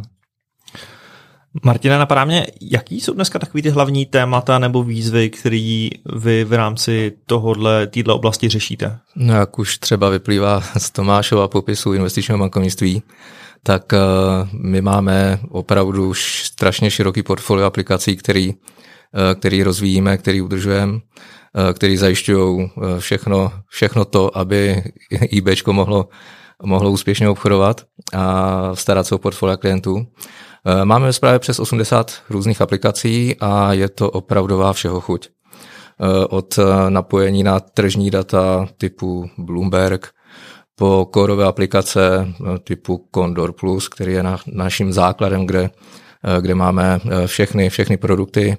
Martina, 1.63 1.97
napadá 1.97 2.25
mě, 2.25 2.47
jaký 2.61 3.01
jsou 3.01 3.13
dneska 3.13 3.39
takový 3.39 3.63
ty 3.63 3.69
hlavní 3.69 4.05
témata 4.05 4.59
nebo 4.59 4.83
výzvy, 4.83 5.29
které 5.29 5.89
vy 6.15 6.43
v 6.43 6.53
rámci 6.53 7.13
tohohle, 7.25 7.87
této 7.87 8.15
oblasti 8.15 8.49
řešíte? 8.49 8.97
No, 9.15 9.33
jak 9.33 9.59
už 9.59 9.77
třeba 9.77 10.09
vyplývá 10.09 10.61
z 10.77 10.91
Tomášova 10.91 11.47
popisu 11.47 11.93
investičního 11.93 12.39
bankovnictví, 12.39 13.03
tak 13.65 13.93
eh, 13.93 13.99
my 14.53 14.81
máme 14.81 15.39
opravdu 15.49 16.13
strašně 16.13 16.91
široký 16.91 17.23
portfolio 17.23 17.65
aplikací, 17.65 18.17
který, 18.17 18.53
eh, 18.53 19.35
který 19.35 19.63
rozvíjíme, 19.63 20.17
který 20.17 20.41
udržujeme, 20.41 20.99
eh, 20.99 21.73
který 21.73 21.97
zajišťují 21.97 22.71
všechno, 22.99 23.51
všechno 23.67 24.05
to, 24.05 24.37
aby 24.37 24.83
eBay 25.37 25.55
mohlo, 25.71 26.09
mohlo 26.63 26.91
úspěšně 26.91 27.29
obchodovat 27.29 27.81
a 28.13 28.75
starat 28.75 29.07
se 29.07 29.15
o 29.15 29.17
portfolio 29.17 29.57
klientů. 29.57 30.07
Máme 30.83 31.11
právě 31.19 31.39
přes 31.39 31.59
80 31.59 32.11
různých 32.29 32.61
aplikací 32.61 33.35
a 33.39 33.73
je 33.73 33.89
to 33.89 34.11
opravdová 34.11 34.73
všeho 34.73 35.01
chuť. 35.01 35.29
Od 36.29 36.59
napojení 36.89 37.43
na 37.43 37.59
tržní 37.59 38.11
data 38.11 38.67
typu 38.77 39.29
Bloomberg, 39.37 40.14
po 40.75 41.07
kórové 41.11 41.45
aplikace 41.45 42.27
eh, 42.27 42.59
typu 42.59 43.07
Condor 43.15 43.51
Plus, 43.51 43.89
který 43.89 44.13
je 44.13 44.23
na, 44.23 44.37
naším 44.47 44.93
základem, 44.93 45.45
kde, 45.45 45.69
eh, 46.23 46.41
kde 46.41 46.55
máme 46.55 46.99
eh, 47.05 47.27
všechny, 47.27 47.69
všechny 47.69 47.97
produkty, 47.97 48.57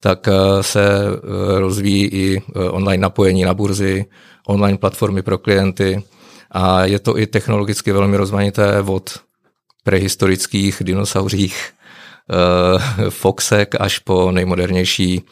tak 0.00 0.28
se 0.60 0.82
rozvíjí 1.58 2.04
i 2.04 2.42
online 2.70 3.02
napojení 3.02 3.44
na 3.44 3.54
burzy, 3.54 4.04
online 4.46 4.78
platformy 4.78 5.22
pro 5.22 5.38
klienty 5.38 6.02
a 6.50 6.84
je 6.84 6.98
to 6.98 7.18
i 7.18 7.26
technologicky 7.26 7.92
velmi 7.92 8.16
rozmanité 8.16 8.82
od 8.86 9.10
prehistorických 9.84 10.82
dinosauřích 10.84 11.70
Foxek 13.08 13.74
až 13.80 13.98
po 13.98 14.32
nejmodernější, 14.32 15.22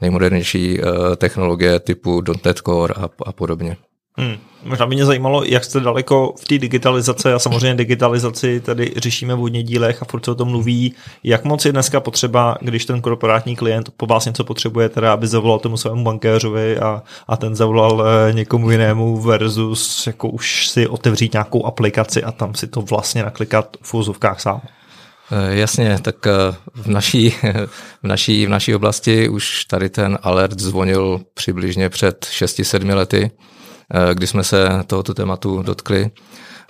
nejmodernější 0.00 0.80
technologie 1.16 1.80
typu 1.80 2.22
.NET 2.44 2.58
Core 2.58 2.94
a, 2.94 3.08
a 3.26 3.32
podobně. 3.32 3.76
Hmm. 4.16 4.36
Možná 4.62 4.86
by 4.86 4.94
mě 4.94 5.04
zajímalo, 5.04 5.44
jak 5.44 5.64
jste 5.64 5.80
daleko 5.80 6.34
v 6.40 6.44
té 6.44 6.58
digitalizaci 6.58 7.32
a 7.32 7.38
samozřejmě 7.38 7.74
digitalizaci 7.74 8.60
tady 8.60 8.92
řešíme 8.96 9.34
v 9.34 9.38
hodně 9.38 9.62
dílech 9.62 10.02
a 10.02 10.04
furt 10.04 10.24
se 10.24 10.30
o 10.30 10.34
tom 10.34 10.48
mluví. 10.48 10.94
Jak 11.24 11.44
moc 11.44 11.64
je 11.64 11.72
dneska 11.72 12.00
potřeba, 12.00 12.56
když 12.60 12.84
ten 12.84 13.00
korporátní 13.00 13.56
klient 13.56 13.90
po 13.96 14.06
vás 14.06 14.26
něco 14.26 14.44
potřebuje, 14.44 14.88
teda 14.88 15.12
aby 15.12 15.26
zavolal 15.26 15.58
tomu 15.58 15.76
svému 15.76 16.04
bankéřovi 16.04 16.78
a, 16.78 17.02
a 17.28 17.36
ten 17.36 17.56
zavolal 17.56 18.04
eh, 18.28 18.32
někomu 18.32 18.70
jinému 18.70 19.20
versus 19.20 20.06
jako 20.06 20.28
už 20.28 20.68
si 20.68 20.86
otevřít 20.86 21.32
nějakou 21.32 21.66
aplikaci 21.66 22.22
a 22.22 22.32
tam 22.32 22.54
si 22.54 22.66
to 22.66 22.82
vlastně 22.82 23.22
naklikat 23.22 23.76
v 23.82 23.94
úzovkách 23.94 24.40
sám. 24.40 24.60
Eh, 25.32 25.56
jasně, 25.56 25.98
tak 26.02 26.26
eh, 26.26 26.30
v 26.74 26.86
naší, 26.86 27.30
v, 28.02 28.06
naší, 28.06 28.46
v 28.46 28.48
naší 28.48 28.74
oblasti 28.74 29.28
už 29.28 29.64
tady 29.64 29.88
ten 29.88 30.18
alert 30.22 30.60
zvonil 30.60 31.20
přibližně 31.34 31.88
před 31.88 32.26
6-7 32.30 32.94
lety 32.94 33.30
kdy 34.14 34.26
jsme 34.26 34.44
se 34.44 34.68
tohoto 34.86 35.14
tématu 35.14 35.62
dotkli. 35.62 36.10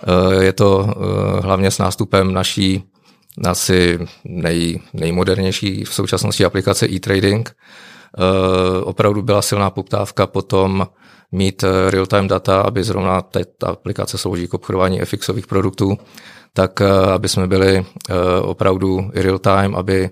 Eh, 0.07 0.43
je 0.43 0.53
to 0.53 0.87
eh, 0.89 1.41
hlavně 1.41 1.71
s 1.71 1.77
nástupem 1.77 2.33
naší 2.33 2.83
asi 3.45 3.99
nej, 4.25 4.79
nejmodernější 4.93 5.83
v 5.83 5.93
současnosti 5.93 6.45
aplikace 6.45 6.87
e-trading. 6.89 7.55
Opravdu 8.83 9.21
byla 9.21 9.41
silná 9.41 9.69
poptávka 9.69 10.27
potom 10.27 10.87
mít 11.31 11.63
real-time 11.89 12.27
data, 12.27 12.61
aby 12.61 12.83
zrovna 12.83 13.21
ta 13.21 13.39
aplikace 13.63 14.17
slouží 14.17 14.47
k 14.47 14.53
obchodování 14.53 14.99
FXových 14.99 15.47
produktů, 15.47 15.97
tak 16.53 16.81
aby 17.13 17.29
jsme 17.29 17.47
byli 17.47 17.85
opravdu 18.41 19.11
real-time, 19.13 19.75
aby 19.75 20.09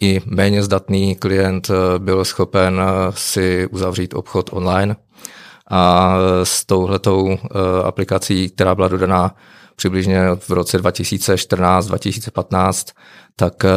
i 0.00 0.20
méně 0.26 0.62
zdatný 0.62 1.16
klient 1.16 1.70
byl 1.98 2.24
schopen 2.24 2.80
si 3.10 3.66
uzavřít 3.70 4.14
obchod 4.14 4.50
online 4.52 4.96
a 5.70 6.14
s 6.42 6.64
touhletou 6.64 7.30
eh, 7.30 7.38
aplikací, 7.84 8.50
která 8.50 8.74
byla 8.74 8.88
dodaná 8.88 9.34
přibližně 9.76 10.20
v 10.38 10.50
roce 10.50 10.82
2014-2015, 10.82 12.92
tak 13.36 13.64
eh, 13.64 13.70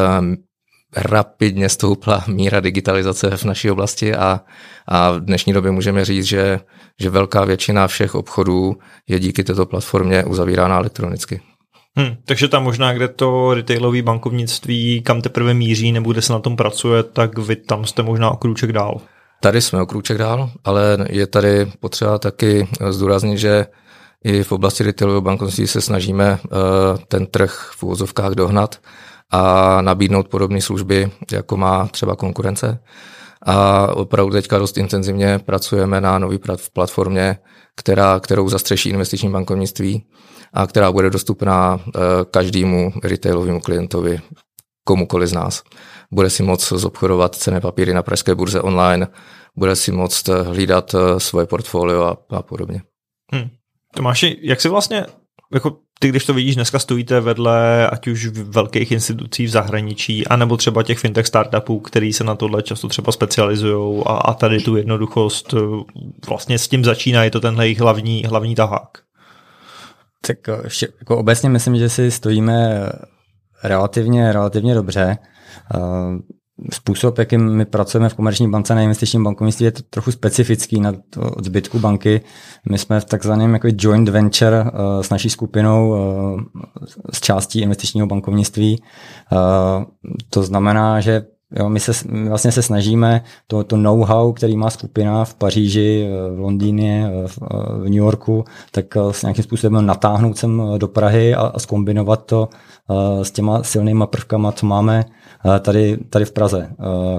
rapidně 0.96 1.70
stoupla 1.70 2.24
míra 2.28 2.60
digitalizace 2.60 3.38
v 3.38 3.44
naší 3.44 3.72
oblasti 3.72 4.16
a, 4.16 4.42
a 4.88 5.12
v 5.12 5.20
dnešní 5.20 5.54
době 5.54 5.72
můžeme 5.72 6.06
říct, 6.06 6.26
že, 6.26 6.60
že 7.02 7.10
velká 7.10 7.46
většina 7.46 7.88
všech 7.88 8.16
obchodů 8.16 8.76
je 9.08 9.20
díky 9.20 9.44
této 9.44 9.66
platformě 9.66 10.24
uzavírána 10.24 10.78
elektronicky. 10.78 11.42
Hmm, 11.98 12.16
takže 12.26 12.48
tam 12.48 12.64
možná, 12.64 12.94
kde 12.94 13.08
to 13.08 13.54
retailové 13.54 14.02
bankovnictví, 14.02 15.02
kam 15.02 15.22
teprve 15.22 15.54
míří 15.54 15.92
nebo 15.92 16.12
kde 16.12 16.22
se 16.22 16.34
na 16.34 16.40
tom 16.40 16.56
pracuje, 16.56 17.04
tak 17.04 17.38
vy 17.38 17.56
tam 17.56 17.86
jste 17.86 18.04
možná 18.04 18.32
o 18.32 18.38
krůček 18.38 18.72
dál. 18.72 19.02
Tady 19.44 19.62
jsme 19.62 19.82
o 19.82 19.86
krůček 19.86 20.18
dál, 20.18 20.50
ale 20.64 20.98
je 21.10 21.28
tady 21.28 21.72
potřeba 21.80 22.18
taky 22.18 22.68
zdůraznit, 22.90 23.38
že 23.38 23.66
i 24.24 24.44
v 24.44 24.52
oblasti 24.52 24.84
retailového 24.84 25.22
bankovnictví 25.22 25.68
se 25.68 25.82
snažíme 25.82 26.40
eh, 26.44 26.48
ten 27.08 27.26
trh 27.26 27.72
v 27.76 27.84
úvozovkách 27.84 28.32
dohnat 28.32 28.80
a 29.32 29.82
nabídnout 29.82 30.28
podobné 30.28 30.62
služby, 30.62 31.12
jako 31.32 31.58
má 31.58 31.88
třeba 31.88 32.16
konkurence. 32.16 32.80
A 33.42 33.88
opravdu 33.96 34.32
teďka 34.32 34.58
dost 34.58 34.78
intenzivně 34.78 35.40
pracujeme 35.40 36.02
na 36.02 36.20
nové 36.20 36.38
platformě, 36.74 37.38
která, 37.76 38.20
kterou 38.20 38.50
zastřeší 38.50 38.90
investiční 38.90 39.30
bankovnictví 39.30 40.06
a 40.54 40.68
která 40.68 40.92
bude 40.92 41.10
dostupná 41.10 41.80
eh, 41.80 42.00
každému 42.32 42.94
retailovému 43.04 43.60
klientovi, 43.60 44.22
komukoli 44.92 45.28
z 45.28 45.34
nás 45.34 45.64
bude 46.12 46.30
si 46.30 46.44
moct 46.44 46.68
zobchodovat 46.68 47.36
cené 47.36 47.62
papíry 47.62 47.94
na 47.94 48.04
pražské 48.04 48.36
burze 48.36 48.62
online, 48.62 49.08
bude 49.56 49.76
si 49.76 49.92
moct 49.92 50.28
hlídat 50.28 50.96
eh, 50.96 51.20
svoje 51.20 51.46
portfolio 51.46 52.04
a, 52.04 52.18
a 52.38 52.42
podobně. 52.42 52.82
Hmm. 53.34 53.50
Tomáši, 53.96 54.40
jak 54.42 54.62
si 54.62 54.70
vlastně, 54.70 55.06
jako 55.54 55.78
ty, 56.00 56.10
když 56.10 56.26
to 56.26 56.34
vidíš, 56.34 56.56
dneska 56.56 56.80
stojíte 56.80 57.20
vedle 57.20 57.88
ať 57.88 58.08
už 58.08 58.28
velkých 58.28 58.92
institucí 58.92 59.46
v 59.46 59.50
zahraničí, 59.50 60.28
anebo 60.28 60.58
třeba 60.58 60.84
těch 60.84 61.00
fintech 61.00 61.28
startupů, 61.28 61.80
který 61.80 62.14
se 62.14 62.24
na 62.24 62.36
tohle 62.36 62.64
často 62.64 62.88
třeba 62.88 63.12
specializují 63.12 64.04
a, 64.06 64.14
a 64.14 64.34
tady 64.34 64.60
tu 64.60 64.76
jednoduchost 64.76 65.54
eh, 65.54 65.60
vlastně 66.28 66.60
s 66.60 66.68
tím 66.68 66.84
začíná, 66.84 67.24
je 67.24 67.32
to 67.32 67.40
tenhle 67.40 67.66
jejich 67.66 67.80
hlavní, 67.80 68.24
hlavní 68.24 68.56
tahák. 68.56 68.90
Tak 70.28 70.50
eh, 70.50 70.86
jako 71.00 71.18
obecně 71.18 71.50
myslím, 71.50 71.76
že 71.76 71.90
si 71.90 72.12
stojíme 72.12 72.90
relativně, 73.64 74.34
relativně 74.34 74.74
dobře. 74.74 75.18
Eh, 75.76 75.80
způsob, 76.74 77.18
jakým 77.18 77.50
my 77.50 77.66
pracujeme 77.66 78.10
v 78.10 78.14
komerční 78.14 78.52
bance 78.52 78.76
na 78.76 78.82
investičním 78.82 79.24
bankovnictví, 79.24 79.66
je 79.66 79.72
to 79.72 79.82
trochu 79.90 80.12
specifický 80.12 80.80
na 80.80 80.94
to 81.10 81.22
od 81.22 81.46
zbytku 81.46 81.80
banky. 81.80 82.22
My 82.70 82.78
jsme 82.78 83.00
v 83.00 83.06
takzvaném 83.06 83.54
jako 83.54 83.68
joint 83.72 84.10
venture 84.10 84.64
uh, 84.64 84.70
s 85.02 85.10
naší 85.10 85.30
skupinou 85.30 85.90
uh, 85.90 86.42
s 87.14 87.22
částí 87.22 87.62
investičního 87.62 88.08
bankovnictví. 88.08 88.84
To 90.30 90.44
znamená, 90.44 91.00
že 91.00 91.26
Jo, 91.60 91.70
my, 91.70 91.80
se, 91.80 91.92
my 92.10 92.30
vlastně 92.30 92.52
se 92.52 92.62
snažíme 92.62 93.24
to, 93.48 93.64
to 93.64 93.78
know-how, 93.78 94.34
který 94.34 94.58
má 94.58 94.70
skupina 94.70 95.26
v 95.26 95.36
Paříži, 95.36 96.10
v 96.36 96.40
Londýně, 96.40 97.10
v, 97.28 97.38
v 97.82 97.84
New 97.84 97.94
Yorku, 97.94 98.44
tak 98.72 98.86
s 99.12 99.22
nějakým 99.22 99.44
způsobem 99.44 99.86
natáhnout 99.86 100.38
sem 100.38 100.64
do 100.78 100.88
Prahy 100.88 101.36
a, 101.36 101.42
a 101.42 101.60
zkombinovat 101.60 102.26
to 102.26 102.50
s 103.22 103.32
těma 103.32 103.64
silnýma 103.64 104.08
prvkama, 104.08 104.52
co 104.52 104.66
máme 104.66 105.06
tady, 105.60 105.98
tady 106.10 106.26
v 106.26 106.32
Praze. 106.32 106.72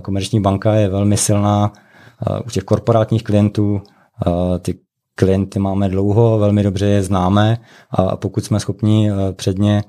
Komerční 0.03 0.41
banka 0.41 0.75
je 0.75 0.89
velmi 0.89 1.17
silná 1.17 1.73
u 2.47 2.51
těch 2.51 2.65
korporátních 2.65 3.25
klientů. 3.25 3.81
Ty 4.63 4.79
klienty 5.15 5.59
máme 5.59 5.89
dlouho, 5.89 6.39
velmi 6.39 6.63
dobře 6.63 6.87
je 6.87 7.03
známe 7.03 7.59
a 7.91 8.17
pokud 8.17 8.45
jsme 8.45 8.61
schopni 8.61 9.11
předně 9.33 9.85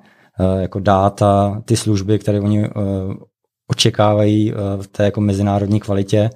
jako 0.60 0.80
dát 0.80 1.24
ty 1.66 1.76
služby, 1.76 2.20
které 2.20 2.40
oni 2.40 2.70
očekávají 3.74 4.53
v 4.82 4.88
té 4.88 5.03
jako 5.06 5.22
mezinárodní 5.22 5.80
kvalitě, 5.80 6.30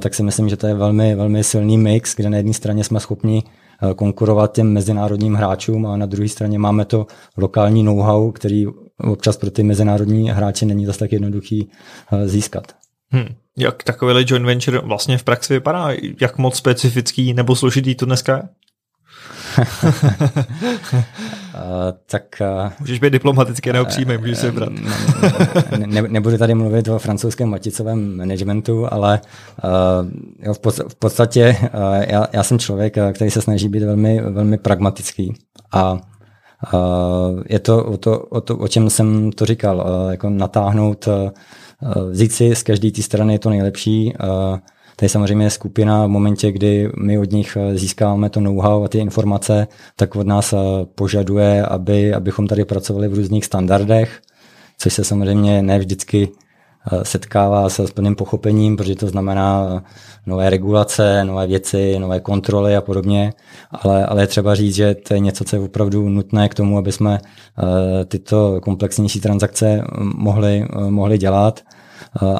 tak 0.00 0.14
si 0.14 0.22
myslím, 0.22 0.48
že 0.48 0.56
to 0.56 0.66
je 0.66 0.74
velmi, 0.74 1.14
velmi 1.14 1.44
silný 1.44 1.78
mix, 1.78 2.16
kde 2.16 2.30
na 2.30 2.36
jedné 2.36 2.52
straně 2.52 2.84
jsme 2.84 3.00
schopni 3.00 3.42
konkurovat 3.96 4.54
těm 4.54 4.72
mezinárodním 4.72 5.34
hráčům 5.34 5.86
a 5.86 5.96
na 5.96 6.06
druhé 6.06 6.28
straně 6.28 6.58
máme 6.58 6.84
to 6.84 7.06
lokální 7.36 7.82
know-how, 7.82 8.32
který 8.32 8.66
občas 8.98 9.36
pro 9.36 9.50
ty 9.50 9.62
mezinárodní 9.62 10.30
hráče 10.30 10.66
není 10.66 10.86
zase 10.86 10.98
tak 10.98 11.12
jednoduchý 11.12 11.70
získat. 12.24 12.72
Hmm. 13.10 13.28
Jak 13.58 13.82
takovýhle 13.82 14.24
joint 14.26 14.46
venture 14.46 14.78
vlastně 14.78 15.18
v 15.18 15.24
praxi 15.24 15.52
vypadá? 15.52 15.88
Jak 16.20 16.38
moc 16.38 16.56
specifický 16.56 17.34
nebo 17.34 17.56
složitý 17.56 17.94
to 17.94 18.06
dneska 18.06 18.36
je? 18.36 18.42
uh, 21.58 21.98
tak... 22.10 22.22
Uh, 22.64 22.72
můžeš 22.80 22.98
být 22.98 23.12
diplomaticky 23.12 23.72
neopřímý, 23.72 24.18
můžeš 24.18 24.38
se 24.38 24.52
brát. 24.52 24.72
ne, 25.78 25.86
ne, 25.86 26.02
nebudu 26.02 26.38
tady 26.38 26.54
mluvit 26.54 26.88
o 26.88 26.98
francouzském 26.98 27.48
maticovém 27.48 28.16
managementu, 28.16 28.92
ale 28.92 29.20
uh, 29.64 30.10
jo, 30.46 30.54
v, 30.54 30.58
pod, 30.58 30.78
v 30.78 30.94
podstatě 30.94 31.56
uh, 31.60 32.02
já, 32.08 32.26
já 32.32 32.42
jsem 32.42 32.58
člověk, 32.58 32.96
který 33.14 33.30
se 33.30 33.42
snaží 33.42 33.68
být 33.68 33.82
velmi, 33.82 34.20
velmi 34.20 34.58
pragmatický 34.58 35.34
a 35.72 35.92
uh, 35.92 37.42
je 37.48 37.58
to 37.58 37.84
o, 37.84 37.96
to 37.96 38.20
o 38.20 38.40
to, 38.40 38.56
o 38.56 38.68
čem 38.68 38.90
jsem 38.90 39.32
to 39.32 39.46
říkal, 39.46 39.76
uh, 39.76 40.10
jako 40.10 40.30
natáhnout, 40.30 41.06
uh, 41.06 41.30
vzít 42.10 42.32
si 42.32 42.54
z 42.54 42.62
každé 42.62 42.90
té 42.90 43.02
strany 43.02 43.38
to 43.38 43.50
nejlepší, 43.50 44.14
uh, 45.02 45.08
Tady 45.08 45.08
samozřejmě 45.08 45.46
je 45.46 45.50
skupina 45.50 46.06
v 46.06 46.08
momentě, 46.08 46.52
kdy 46.52 46.90
my 46.96 47.18
od 47.18 47.32
nich 47.32 47.56
eh, 47.60 47.78
získáváme 47.78 48.30
to 48.30 48.40
know-how 48.40 48.84
a 48.84 48.88
ty 48.88 48.98
informace, 48.98 49.66
tak 49.96 50.16
od 50.16 50.26
nás 50.26 50.52
eh, 50.52 50.56
požaduje, 50.94 51.66
aby, 51.66 52.14
abychom 52.14 52.46
tady 52.46 52.64
pracovali 52.64 53.08
v 53.08 53.14
různých 53.14 53.44
standardech, 53.44 54.20
což 54.78 54.92
se 54.92 55.04
samozřejmě 55.04 55.62
ne 55.62 55.78
vždycky 55.78 56.28
eh, 56.28 57.04
setkává 57.04 57.68
se 57.68 57.86
s 57.86 57.90
plným 57.90 58.14
pochopením, 58.14 58.76
protože 58.76 58.94
to 58.94 59.06
znamená 59.06 59.82
nové 60.26 60.50
regulace, 60.50 61.24
nové 61.24 61.46
věci, 61.46 61.98
nové 61.98 62.20
kontroly 62.20 62.76
a 62.76 62.80
podobně, 62.80 63.32
ale, 63.72 64.06
ale 64.06 64.22
je 64.22 64.26
třeba 64.26 64.54
říct, 64.54 64.74
že 64.74 64.94
to 64.94 65.14
je 65.14 65.20
něco, 65.20 65.44
co 65.44 65.56
je 65.56 65.62
opravdu 65.62 66.08
nutné 66.08 66.48
k 66.48 66.54
tomu, 66.54 66.78
aby 66.78 66.92
jsme 66.92 67.20
tyto 68.08 68.60
komplexnější 68.62 69.20
transakce 69.20 69.82
mohli, 69.98 70.66
mohli 70.88 71.18
dělat 71.18 71.60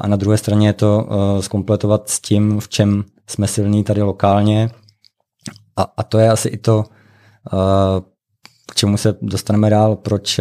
a 0.01 0.07
na 0.07 0.17
druhé 0.17 0.39
straně 0.39 0.69
je 0.69 0.73
to 0.73 1.09
skompletovat 1.41 2.09
s 2.09 2.21
tím, 2.21 2.61
v 2.61 2.69
čem 2.69 3.05
jsme 3.27 3.47
silní 3.47 3.85
tady 3.85 4.03
lokálně. 4.03 4.71
A, 5.77 5.87
a 5.97 6.03
to 6.03 6.19
je 6.19 6.31
asi 6.31 6.49
i 6.49 6.57
to, 6.57 6.85
k 8.71 8.75
čemu 8.75 8.97
se 8.97 9.15
dostaneme 9.23 9.71
dál, 9.71 9.97
proč 9.97 10.41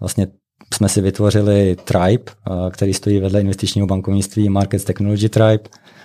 vlastně 0.00 0.26
jsme 0.74 0.88
si 0.88 1.00
vytvořili 1.00 1.76
Tribe, 1.84 2.32
který 2.70 2.94
stojí 2.94 3.18
vedle 3.18 3.40
investičního 3.40 3.86
bankovnictví 3.86 4.48
Markets 4.48 4.84
Technology 4.84 5.28
Tribe 5.28 5.62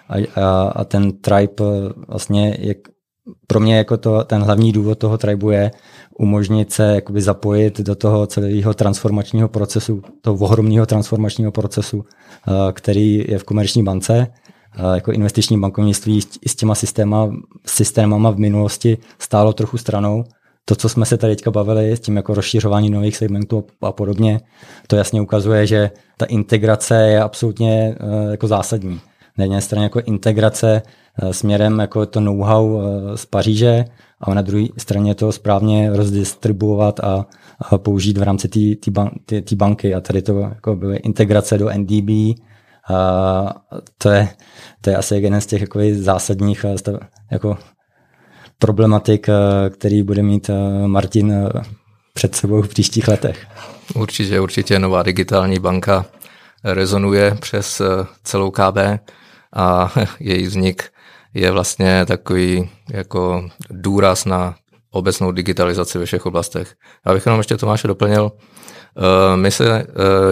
a, 0.09 0.41
a, 0.41 0.67
a 0.75 0.83
ten 0.83 1.11
Tribe 1.11 1.53
vlastně 2.07 2.57
je 2.59 2.75
pro 3.47 3.59
mě 3.59 3.77
jako 3.77 3.97
to, 3.97 4.23
ten 4.23 4.41
hlavní 4.41 4.71
důvod 4.71 4.99
toho 4.99 5.17
tribu 5.17 5.51
je 5.51 5.71
umožnit 6.19 6.71
se 6.71 7.01
zapojit 7.15 7.79
do 7.79 7.95
toho 7.95 8.27
celého 8.27 8.73
transformačního 8.73 9.49
procesu, 9.49 10.01
toho 10.21 10.37
ohromného 10.37 10.85
transformačního 10.85 11.51
procesu, 11.51 12.05
eh, 12.05 12.16
který 12.73 13.25
je 13.27 13.39
v 13.39 13.43
komerční 13.43 13.83
bance. 13.83 14.27
Eh, 14.77 14.95
jako 14.95 15.11
investiční 15.11 15.59
bankovnictví 15.59 16.21
s 16.47 16.55
těma 16.55 16.75
systéma, 16.75 17.29
systémama 17.65 18.29
v 18.29 18.37
minulosti 18.37 18.97
stálo 19.19 19.53
trochu 19.53 19.77
stranou. 19.77 20.23
To, 20.65 20.75
co 20.75 20.89
jsme 20.89 21.05
se 21.05 21.17
tady 21.17 21.35
teďka 21.35 21.51
bavili, 21.51 21.91
s 21.91 21.99
tím 21.99 22.15
jako 22.15 22.33
rozšiřování 22.33 22.89
nových 22.89 23.17
segmentů 23.17 23.63
a 23.81 23.91
podobně, 23.91 24.39
to 24.87 24.95
jasně 24.95 25.21
ukazuje, 25.21 25.67
že 25.67 25.91
ta 26.17 26.25
integrace 26.25 26.95
je 26.95 27.21
absolutně 27.21 27.95
eh, 27.99 28.31
jako 28.31 28.47
zásadní. 28.47 28.99
Na 29.37 29.43
jedné 29.43 29.61
straně 29.61 29.83
jako 29.83 29.99
integrace 30.05 30.81
Eh, 31.21 31.33
směrem 31.33 31.79
jako 31.79 32.05
to 32.05 32.19
know-how 32.19 32.81
eh, 32.81 33.17
z 33.17 33.25
Paříže 33.25 33.85
a 34.21 34.33
na 34.33 34.41
druhé 34.41 34.65
straně 34.77 35.15
to 35.15 35.31
správně 35.31 35.89
rozdistribuovat 35.91 36.99
a, 36.99 37.25
a 37.59 37.77
použít 37.77 38.17
v 38.17 38.23
rámci 38.23 38.47
té 38.75 38.91
ban, 38.91 39.09
banky. 39.55 39.95
A 39.95 40.01
tady 40.01 40.21
to 40.21 40.39
jako 40.39 40.75
byly 40.75 40.97
integrace 40.97 41.57
do 41.57 41.69
NDB. 41.77 42.39
A 42.89 43.53
to, 43.97 44.09
je, 44.09 44.29
to 44.81 44.89
je 44.89 44.95
asi 44.95 45.15
jeden 45.15 45.41
z 45.41 45.45
těch 45.45 45.61
jako 45.61 45.79
zásadních 45.91 46.65
eh, 46.65 46.97
jako 47.31 47.57
problematik, 48.59 49.27
který 49.69 50.03
bude 50.03 50.23
mít 50.23 50.49
Martin 50.85 51.33
před 52.13 52.35
sebou 52.35 52.61
v 52.61 52.67
příštích 52.67 53.07
letech. 53.07 53.47
Určitě, 53.95 54.39
určitě 54.39 54.79
nová 54.79 55.03
digitální 55.03 55.59
banka 55.59 56.05
rezonuje 56.63 57.37
přes 57.41 57.81
celou 58.23 58.51
KB 58.51 58.77
a 59.55 59.93
její 60.19 60.43
vznik 60.43 60.83
je 61.33 61.51
vlastně 61.51 62.05
takový 62.05 62.69
jako 62.93 63.49
důraz 63.69 64.25
na 64.25 64.55
obecnou 64.91 65.31
digitalizaci 65.31 65.97
ve 65.97 66.05
všech 66.05 66.25
oblastech. 66.25 66.75
Já 67.05 67.13
bych 67.13 67.25
jenom 67.25 67.39
ještě 67.39 67.57
Tomáše 67.57 67.87
doplnil, 67.87 68.31
eh, 68.31 69.37
my 69.37 69.51
se, 69.51 69.79
eh, 69.79 69.85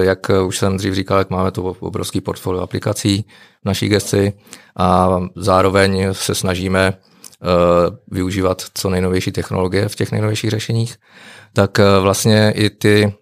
jak 0.06 0.32
už 0.46 0.58
jsem 0.58 0.78
dřív 0.78 0.94
říkal, 0.94 1.18
jak 1.18 1.30
máme 1.30 1.52
to 1.52 1.64
obrovský 1.64 2.22
portfolio 2.22 2.64
aplikací 2.64 3.26
v 3.64 3.66
naší 3.66 3.88
gesci 3.88 4.34
a 4.78 5.20
zároveň 5.36 6.08
se 6.12 6.36
snažíme 6.36 6.94
eh, 7.44 7.48
využívat 8.12 8.66
co 8.74 8.90
nejnovější 8.90 9.32
technologie 9.32 9.90
v 9.90 9.96
těch 9.96 10.12
nejnovějších 10.12 10.50
řešeních, 10.50 10.96
tak 11.54 11.78
vlastně 12.02 12.54
i 12.56 12.70
ty, 12.70 13.14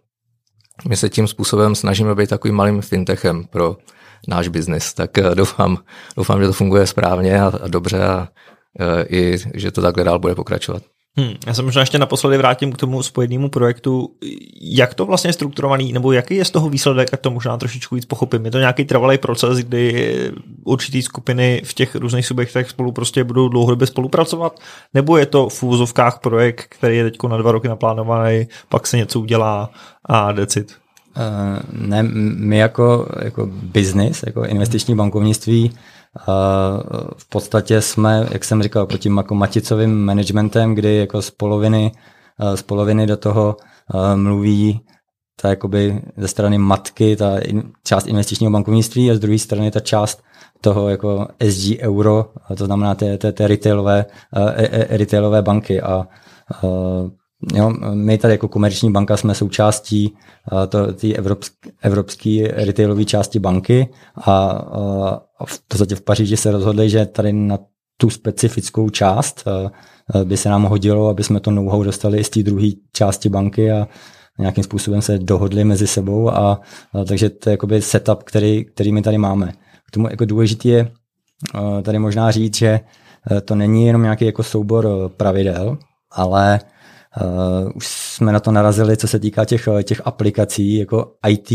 my 0.88 0.98
se 0.98 1.10
tím 1.10 1.28
způsobem 1.28 1.76
snažíme 1.76 2.16
být 2.16 2.30
takovým 2.30 2.56
malým 2.56 2.82
fintechem 2.82 3.44
pro 3.44 3.78
náš 4.28 4.48
biznis. 4.48 4.94
Tak 4.94 5.18
eh, 5.18 5.36
doufám, 5.36 5.78
doufám, 6.18 6.42
že 6.42 6.48
to 6.48 6.54
funguje 6.54 6.88
správně 6.88 7.42
a, 7.42 7.48
a 7.64 7.68
dobře 7.68 8.04
a 8.04 8.28
eh, 8.80 9.06
i, 9.10 9.38
že 9.54 9.72
to 9.72 9.82
takhle 9.82 10.04
dál 10.04 10.20
bude 10.20 10.36
pokračovat. 10.36 10.84
Hmm, 11.18 11.34
já 11.48 11.54
se 11.54 11.62
možná 11.62 11.82
ještě 11.82 12.00
naposledy 12.00 12.38
vrátím 12.38 12.72
k 12.72 12.78
tomu 12.78 13.04
spojenému 13.04 13.50
projektu. 13.50 14.10
Jak 14.62 14.94
to 14.94 15.06
vlastně 15.06 15.30
je 15.30 15.34
strukturovaný, 15.34 15.94
nebo 15.94 16.12
jaký 16.12 16.36
je 16.36 16.46
z 16.46 16.52
toho 16.52 16.70
výsledek, 16.70 17.10
jak 17.12 17.22
to 17.22 17.32
možná 17.32 17.58
trošičku 17.58 17.96
víc 17.96 18.06
pochopím. 18.06 18.46
Je 18.46 18.52
to 18.52 18.60
nějaký 18.60 18.86
trvalý 18.86 19.18
proces, 19.18 19.58
kdy 19.58 20.32
určitý 20.66 21.02
skupiny 21.02 21.62
v 21.66 21.74
těch 21.74 21.96
různých 21.96 22.26
subjektech 22.26 22.70
spolu 22.70 22.92
prostě 22.92 23.24
budou 23.24 23.50
dlouhodobě 23.50 23.88
spolupracovat, 23.88 24.60
nebo 24.94 25.18
je 25.18 25.26
to 25.26 25.50
v 25.50 25.64
úvozovkách 25.64 26.20
projekt, 26.20 26.66
který 26.70 26.98
je 26.98 27.04
teď 27.04 27.18
na 27.30 27.38
dva 27.38 27.52
roky 27.52 27.68
naplánovaný, 27.68 28.48
pak 28.70 28.88
se 28.88 28.98
něco 28.98 29.20
udělá 29.20 29.70
a 30.06 30.32
decid? 30.32 30.83
Uh, 31.18 31.88
ne, 31.88 32.04
my 32.38 32.58
jako, 32.58 33.08
jako 33.24 33.50
business, 33.52 34.24
jako 34.26 34.46
investiční 34.46 34.96
bankovnictví, 34.96 35.70
uh, 35.70 35.76
v 37.18 37.30
podstatě 37.30 37.82
jsme, 37.82 38.28
jak 38.32 38.44
jsem 38.44 38.64
říkal, 38.64 38.86
pod 38.86 38.98
tím 38.98 39.18
jako 39.18 39.36
maticovým 39.36 40.06
managementem, 40.06 40.76
kdy 40.76 40.96
jako 40.96 41.22
z 41.22 41.32
poloviny, 41.32 41.92
uh, 42.42 42.56
z 42.56 42.62
poloviny 42.62 43.08
do 43.08 43.18
toho 43.18 43.58
mluví 44.16 44.82
ta 45.42 45.50
jakoby 45.50 46.02
ze 46.18 46.28
strany 46.28 46.58
matky, 46.58 47.16
ta 47.16 47.38
in, 47.40 47.64
část 47.84 48.08
investičního 48.08 48.52
bankovnictví 48.52 49.12
a 49.12 49.16
z 49.16 49.20
druhé 49.20 49.40
strany 49.40 49.72
ta 49.72 49.80
část 49.80 50.24
toho 50.62 50.90
jako 50.90 51.28
SG 51.50 51.80
euro, 51.80 52.32
to 52.58 52.66
znamená 52.66 52.96
té, 52.96 53.18
té, 53.18 53.32
té 53.32 53.48
retailové, 53.48 54.06
e, 54.36 54.68
e, 54.68 54.98
retailové 54.98 55.42
banky. 55.42 55.82
A 55.82 56.08
Jo, 57.54 57.74
my 57.94 58.18
tady 58.18 58.34
jako 58.34 58.48
komerční 58.48 58.92
banka 58.92 59.18
jsme 59.18 59.36
součástí 59.36 60.14
té 60.96 61.14
evropské, 61.14 61.70
evropské 61.82 62.48
retailové 62.52 63.06
části 63.06 63.40
banky 63.40 63.90
a, 64.16 64.32
a 65.40 65.46
v 65.46 65.60
podstatě 65.68 65.96
v 65.96 66.02
Paříži 66.02 66.38
se 66.38 66.52
rozhodli, 66.52 66.90
že 66.90 67.06
tady 67.06 67.34
na 67.34 67.60
tu 67.98 68.10
specifickou 68.10 68.90
část 68.90 69.46
by 70.24 70.38
se 70.38 70.50
nám 70.50 70.64
hodilo, 70.64 71.08
aby 71.10 71.24
jsme 71.24 71.40
to 71.40 71.52
know-how 71.52 71.84
dostali 71.84 72.20
i 72.20 72.24
z 72.24 72.30
té 72.30 72.44
druhé 72.44 72.68
části 72.94 73.30
banky 73.30 73.72
a 73.72 73.88
nějakým 74.40 74.64
způsobem 74.64 75.02
se 75.02 75.18
dohodli 75.18 75.64
mezi 75.64 75.88
sebou 75.88 76.30
a, 76.30 76.62
a 76.94 77.04
takže 77.08 77.30
to 77.30 77.50
je 77.50 77.52
jakoby 77.52 77.82
setup, 77.82 78.24
který, 78.24 78.66
který 78.66 78.92
my 78.92 79.02
tady 79.02 79.18
máme. 79.18 79.54
K 79.88 79.92
tomu 79.92 80.08
jako 80.10 80.26
důležité 80.26 80.70
je 80.70 80.92
tady 81.82 82.00
možná 82.00 82.32
říct, 82.32 82.58
že 82.58 82.80
to 83.46 83.56
není 83.56 83.88
jenom 83.88 84.02
nějaký 84.02 84.26
jako 84.26 84.44
soubor 84.44 85.12
pravidel, 85.18 85.78
ale 86.12 86.60
Uh, 87.22 87.72
už 87.76 87.88
jsme 87.88 88.32
na 88.32 88.40
to 88.40 88.52
narazili, 88.52 88.98
co 88.98 89.08
se 89.08 89.20
týká 89.20 89.46
těch, 89.46 89.68
těch 89.84 90.02
aplikací, 90.06 90.78
jako 90.78 91.12
IT 91.28 91.52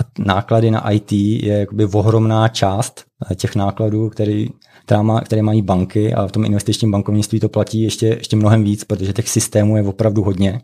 a 0.00 0.04
náklady 0.18 0.70
na 0.70 0.90
IT 0.90 1.12
je 1.12 1.58
jakoby 1.58 1.84
ohromná 1.84 2.48
část 2.48 3.04
eh, 3.30 3.34
těch 3.34 3.56
nákladů, 3.56 4.08
který, 4.08 4.48
která 4.84 5.02
má, 5.02 5.20
které 5.20 5.42
mají 5.42 5.62
banky 5.62 6.14
a 6.14 6.26
v 6.26 6.32
tom 6.32 6.44
investičním 6.44 6.90
bankovnictví 6.90 7.40
to 7.40 7.48
platí 7.48 7.82
ještě, 7.82 8.06
ještě 8.06 8.36
mnohem 8.36 8.64
víc, 8.64 8.84
protože 8.84 9.12
těch 9.12 9.28
systémů 9.28 9.76
je 9.76 9.82
opravdu 9.82 10.22
hodně. 10.22 10.60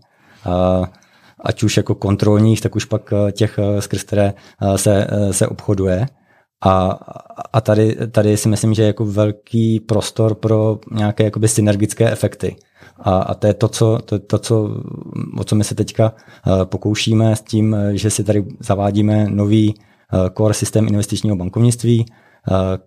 Uh, 0.46 0.86
ať 1.44 1.62
už 1.62 1.76
jako 1.76 1.94
kontrolních, 1.94 2.60
tak 2.60 2.76
už 2.76 2.84
pak 2.84 3.12
těch, 3.32 3.58
skrz 3.78 4.02
které 4.02 4.34
se, 4.76 5.06
se 5.30 5.46
obchoduje. 5.46 6.06
A, 6.64 6.98
a 7.52 7.60
tady, 7.60 7.96
tady 8.10 8.36
si 8.36 8.48
myslím, 8.48 8.74
že 8.74 8.82
je 8.82 8.86
jako 8.86 9.04
velký 9.04 9.80
prostor 9.80 10.34
pro 10.34 10.78
nějaké 10.92 11.24
jakoby 11.24 11.48
synergické 11.48 12.10
efekty. 12.10 12.56
A, 13.00 13.18
a 13.18 13.34
to 13.34 13.46
je 13.46 13.54
to, 13.54 13.68
co, 13.68 13.98
to, 14.04 14.18
to 14.18 14.38
co, 14.38 14.70
o 15.38 15.44
co 15.44 15.56
my 15.56 15.64
se 15.64 15.74
teďka 15.74 16.12
uh, 16.46 16.64
pokoušíme 16.64 17.36
s 17.36 17.42
tím, 17.42 17.76
že 17.92 18.10
si 18.10 18.24
tady 18.24 18.44
zavádíme 18.60 19.26
nový 19.28 19.74
core 20.36 20.54
systém 20.54 20.88
investičního 20.88 21.36
bankovnictví, 21.36 22.06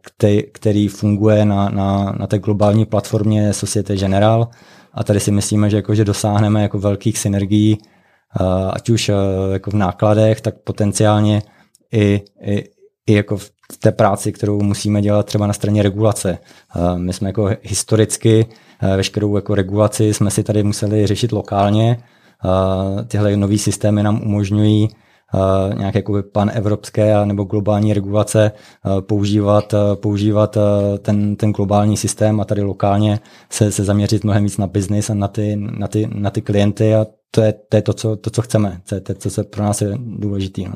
který, 0.02 0.44
který 0.52 0.88
funguje 0.88 1.46
na, 1.46 1.70
na, 1.70 2.16
na 2.20 2.28
té 2.28 2.40
globální 2.40 2.86
platformě 2.86 3.54
Societe 3.54 3.96
General. 3.96 4.48
A 4.94 5.04
tady 5.04 5.20
si 5.20 5.32
myslíme, 5.32 5.70
že, 5.70 5.76
jako, 5.76 5.96
že 5.96 6.06
dosáhneme 6.06 6.62
jako 6.62 6.80
velkých 6.80 7.18
synergií, 7.18 7.78
ať 8.74 8.90
už 8.90 9.12
jako 9.52 9.72
v 9.72 9.74
nákladech, 9.74 10.42
tak 10.42 10.56
potenciálně 10.64 11.42
i, 11.92 12.22
i, 12.42 12.64
i 13.08 13.14
jako 13.14 13.38
v 13.38 13.52
té 13.80 13.92
práci, 13.92 14.32
kterou 14.32 14.62
musíme 14.62 15.02
dělat 15.02 15.26
třeba 15.26 15.48
na 15.48 15.54
straně 15.54 15.84
regulace. 15.84 16.38
My 16.98 17.14
jsme 17.14 17.30
jako 17.30 17.50
historicky 17.62 18.46
veškerou 18.98 19.36
jako 19.36 19.56
regulaci 19.56 20.13
jsme 20.13 20.32
si 20.32 20.44
tady 20.44 20.63
museli 20.63 21.08
řešit 21.08 21.32
lokálně. 21.32 21.98
Tyhle 23.08 23.38
nové 23.38 23.58
systémy 23.58 24.04
nám 24.04 24.22
umožňují 24.24 24.89
nějaké 25.78 26.00
jako 26.00 26.24
pan 26.34 26.52
evropské 26.54 27.26
nebo 27.26 27.44
globální 27.44 27.94
regulace 27.94 28.52
používat, 29.00 29.74
používat 29.96 30.58
ten, 31.00 31.36
ten 31.36 31.52
globální 31.52 31.98
systém 31.98 32.41
a 32.41 32.46
tady 32.46 32.62
lokálně 32.62 33.20
se, 33.50 33.72
se 33.72 33.84
zaměřit 33.84 34.24
mnohem 34.24 34.44
víc 34.44 34.58
na 34.58 34.67
biznis 34.67 35.10
a 35.10 35.13
na 35.13 35.28
ty, 35.28 35.56
na 35.56 35.88
ty, 35.88 36.10
na 36.13 36.30
ty 36.30 36.41
klienty 36.41 36.96
a 36.96 37.06
to 37.32 37.41
je, 37.41 37.54
to 37.70 37.76
je 37.78 37.82
to, 37.82 37.94
co, 37.94 38.15
to, 38.15 38.30
co 38.30 38.41
chceme, 38.41 38.82
to 38.89 38.96
je 38.96 39.02
to, 39.02 39.13
co 39.13 39.44
pro 39.44 39.63
nás 39.63 39.82
je 39.82 39.94
důležité. 39.98 40.62
No. 40.62 40.74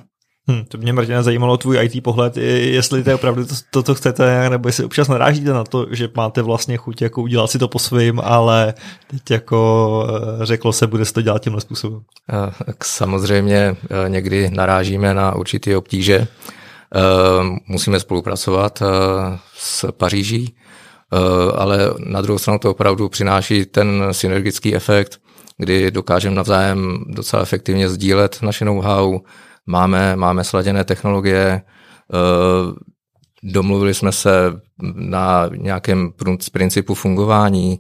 Hmm, 0.47 0.65
to 0.65 0.77
mě, 0.77 0.93
Martina, 0.93 1.23
zajímalo 1.23 1.57
tvůj 1.57 1.79
IT 1.83 2.03
pohled, 2.03 2.37
jestli 2.37 3.03
to 3.03 3.09
je 3.09 3.15
opravdu 3.15 3.45
to, 3.45 3.55
to, 3.71 3.83
co 3.83 3.95
chcete, 3.95 4.49
nebo 4.49 4.69
jestli 4.69 4.83
občas 4.83 5.07
narážíte 5.07 5.53
na 5.53 5.63
to, 5.63 5.87
že 5.91 6.09
máte 6.15 6.41
vlastně 6.41 6.77
chuť 6.77 7.01
jako 7.01 7.21
udělat 7.21 7.51
si 7.51 7.59
to 7.59 7.67
po 7.67 7.79
svým, 7.79 8.21
ale 8.23 8.73
teď 9.07 9.31
jako 9.31 10.07
eh, 10.09 10.45
řeklo 10.45 10.73
se, 10.73 10.87
bude 10.87 11.05
se 11.05 11.13
to 11.13 11.21
dělat 11.21 11.41
tímhle 11.41 11.61
způsobem. 11.61 12.01
Eh, 12.33 12.73
samozřejmě 12.83 13.55
eh, 14.05 14.09
někdy 14.09 14.51
narážíme 14.51 15.13
na 15.13 15.35
určité 15.35 15.77
obtíže. 15.77 16.27
Musíme 17.67 17.99
spolupracovat 17.99 18.83
s 19.57 19.91
Paříží, 19.91 20.55
ale 21.55 21.77
na 21.99 22.21
druhou 22.21 22.39
stranu 22.39 22.59
to 22.59 22.71
opravdu 22.71 23.09
přináší 23.09 23.65
ten 23.65 24.03
synergický 24.11 24.75
efekt, 24.75 25.21
kdy 25.57 25.91
dokážeme 25.91 26.35
navzájem 26.35 27.05
docela 27.07 27.41
efektivně 27.41 27.89
sdílet 27.89 28.41
naše 28.41 28.65
know-how, 28.65 29.19
máme, 29.65 30.15
máme 30.15 30.43
sladěné 30.43 30.83
technologie, 30.83 31.61
eh, 31.61 31.65
domluvili 33.43 33.93
jsme 33.93 34.11
se 34.11 34.61
na 34.95 35.49
nějakém 35.57 36.13
principu 36.51 36.93
fungování, 36.93 37.79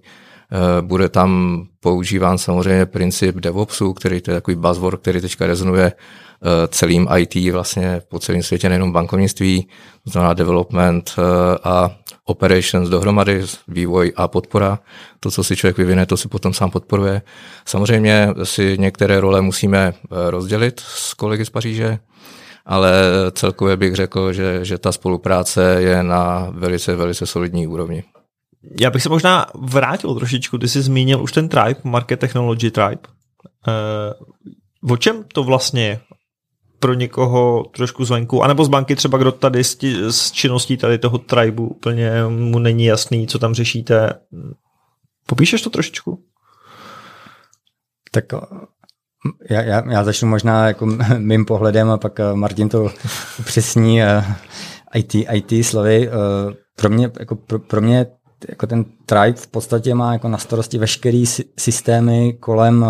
bude 0.81 1.09
tam 1.09 1.61
používán 1.79 2.37
samozřejmě 2.37 2.85
princip 2.85 3.35
DevOpsu, 3.35 3.93
který 3.93 4.21
to 4.21 4.31
je 4.31 4.35
takový 4.35 4.55
buzzword, 4.55 5.01
který 5.01 5.21
teďka 5.21 5.45
rezonuje 5.45 5.85
eh, 5.91 6.67
celým 6.67 7.07
IT 7.17 7.51
vlastně 7.51 8.01
po 8.09 8.19
celém 8.19 8.43
světě, 8.43 8.69
nejenom 8.69 8.91
bankovnictví, 8.91 9.67
to 10.03 10.09
znamená 10.09 10.33
development 10.33 11.15
a 11.63 11.91
operations 12.25 12.89
dohromady, 12.89 13.45
vývoj 13.67 14.13
a 14.15 14.27
podpora. 14.27 14.79
To, 15.19 15.31
co 15.31 15.43
si 15.43 15.55
člověk 15.55 15.77
vyvine, 15.77 16.05
to 16.05 16.17
si 16.17 16.27
potom 16.27 16.53
sám 16.53 16.71
podporuje. 16.71 17.21
Samozřejmě 17.65 18.27
si 18.43 18.77
některé 18.79 19.19
role 19.19 19.41
musíme 19.41 19.93
eh, 19.93 20.31
rozdělit 20.31 20.79
s 20.79 21.13
kolegy 21.13 21.45
z 21.45 21.49
Paříže, 21.49 21.99
ale 22.65 22.91
celkově 23.31 23.77
bych 23.77 23.95
řekl, 23.95 24.33
že, 24.33 24.65
že 24.65 24.77
ta 24.77 24.91
spolupráce 24.91 25.75
je 25.79 26.03
na 26.03 26.47
velice, 26.51 26.95
velice 26.95 27.25
solidní 27.25 27.67
úrovni. 27.67 28.03
Já 28.81 28.89
bych 28.89 29.03
se 29.03 29.09
možná 29.09 29.45
vrátil 29.55 30.15
trošičku, 30.15 30.57
ty 30.57 30.67
jsi 30.67 30.81
zmínil 30.81 31.23
už 31.23 31.31
ten 31.31 31.49
Tribe, 31.49 31.79
Market 31.83 32.19
Technology 32.19 32.71
Tribe. 32.71 33.01
Uh, 33.67 34.91
o 34.91 34.97
čem 34.97 35.23
to 35.33 35.43
vlastně 35.43 35.87
je? 35.87 35.99
pro 36.79 36.93
někoho 36.93 37.63
trošku 37.63 38.05
zvenku, 38.05 38.43
anebo 38.43 38.65
z 38.65 38.67
banky 38.67 38.95
třeba, 38.95 39.17
kdo 39.17 39.31
tady 39.31 39.63
s, 39.63 39.75
tí, 39.75 39.95
s 40.09 40.31
činností 40.31 40.77
tady 40.77 40.97
toho 40.97 41.17
tribu 41.17 41.67
úplně 41.67 42.11
mu 42.29 42.59
není 42.59 42.85
jasný, 42.85 43.27
co 43.27 43.39
tam 43.39 43.53
řešíte. 43.53 44.13
Popíšeš 45.27 45.61
to 45.61 45.69
trošičku? 45.69 46.23
Tak 48.11 48.25
já, 49.49 49.61
já, 49.61 49.91
já 49.91 50.03
začnu 50.03 50.27
možná 50.27 50.67
jako 50.67 50.85
mým 51.17 51.45
pohledem 51.45 51.89
a 51.89 51.97
pak 51.97 52.19
Martin 52.33 52.69
to 52.69 52.89
upřesní 53.39 53.99
IT, 54.93 55.15
IT 55.15 55.65
slovy. 55.65 56.09
Pro 56.75 56.89
mě, 56.89 57.11
jako 57.19 57.35
pro, 57.35 57.59
pro 57.59 57.81
mě 57.81 58.05
jako 58.49 58.67
ten 58.67 58.85
tribe 59.05 59.37
v 59.37 59.47
podstatě 59.47 59.95
má 59.95 60.13
jako 60.13 60.27
na 60.27 60.37
starosti 60.37 60.77
veškerý 60.77 61.25
systémy 61.57 62.33
kolem 62.39 62.85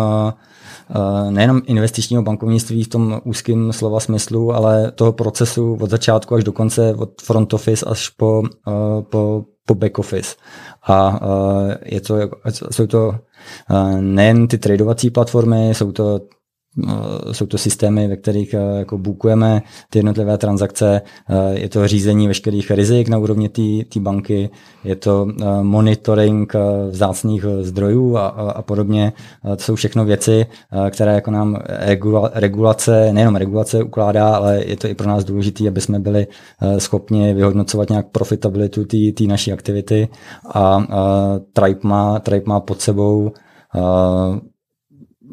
Eh, 0.90 1.30
nejenom 1.30 1.62
investičního 1.66 2.22
bankovnictví 2.22 2.84
v 2.84 2.88
tom 2.88 3.20
úzkém 3.24 3.72
slova 3.72 4.00
smyslu, 4.00 4.52
ale 4.52 4.92
toho 4.92 5.12
procesu 5.12 5.78
od 5.80 5.90
začátku 5.90 6.34
až 6.34 6.44
do 6.44 6.52
konce, 6.52 6.94
od 6.94 7.22
front 7.22 7.54
office 7.54 7.86
až 7.86 8.08
po, 8.08 8.42
eh, 8.68 9.02
po, 9.02 9.44
po 9.66 9.74
back 9.74 9.98
office. 9.98 10.36
A 10.88 11.20
je 11.84 12.00
to, 12.00 12.14
jsou 12.70 12.86
to 12.86 13.14
nejen 14.00 14.48
ty 14.48 14.58
tradovací 14.58 15.10
platformy, 15.10 15.70
jsou 15.70 15.92
to 15.92 16.20
jsou 17.32 17.46
to 17.46 17.58
systémy, 17.58 18.08
ve 18.08 18.16
kterých 18.16 18.54
eh, 18.54 18.78
jako 18.78 18.98
bookujeme 18.98 19.62
ty 19.90 19.98
jednotlivé 19.98 20.38
transakce, 20.38 21.02
eh, 21.28 21.60
je 21.60 21.68
to 21.68 21.88
řízení 21.88 22.28
veškerých 22.28 22.70
rizik 22.70 23.08
na 23.08 23.18
úrovni 23.18 23.48
té 23.48 24.00
banky, 24.00 24.50
je 24.84 24.96
to 24.96 25.26
monitoring 25.62 26.52
vzácných 26.90 27.44
zdrojů 27.60 28.16
a, 28.16 28.26
a, 28.26 28.50
a 28.50 28.62
podobně. 28.62 29.12
To 29.56 29.62
jsou 29.62 29.74
všechno 29.74 30.04
věci, 30.04 30.46
které 30.90 31.14
jako 31.14 31.30
nám 31.30 31.58
regula, 31.66 32.30
regulace, 32.34 33.12
nejenom 33.12 33.36
regulace 33.36 33.82
ukládá, 33.82 34.36
ale 34.36 34.64
je 34.66 34.76
to 34.76 34.88
i 34.88 34.94
pro 34.94 35.08
nás 35.08 35.24
důležité, 35.24 35.68
aby 35.68 35.80
jsme 35.80 35.98
byli 35.98 36.26
schopni 36.78 37.34
vyhodnocovat 37.34 37.90
nějak 37.90 38.06
profitabilitu 38.06 38.84
té 38.84 39.24
naší 39.24 39.52
aktivity. 39.52 40.08
A, 40.50 40.60
a 40.60 40.84
Tribe, 41.52 41.80
má, 41.82 42.18
Tribe 42.18 42.44
má 42.46 42.60
pod 42.60 42.80
sebou 42.80 43.32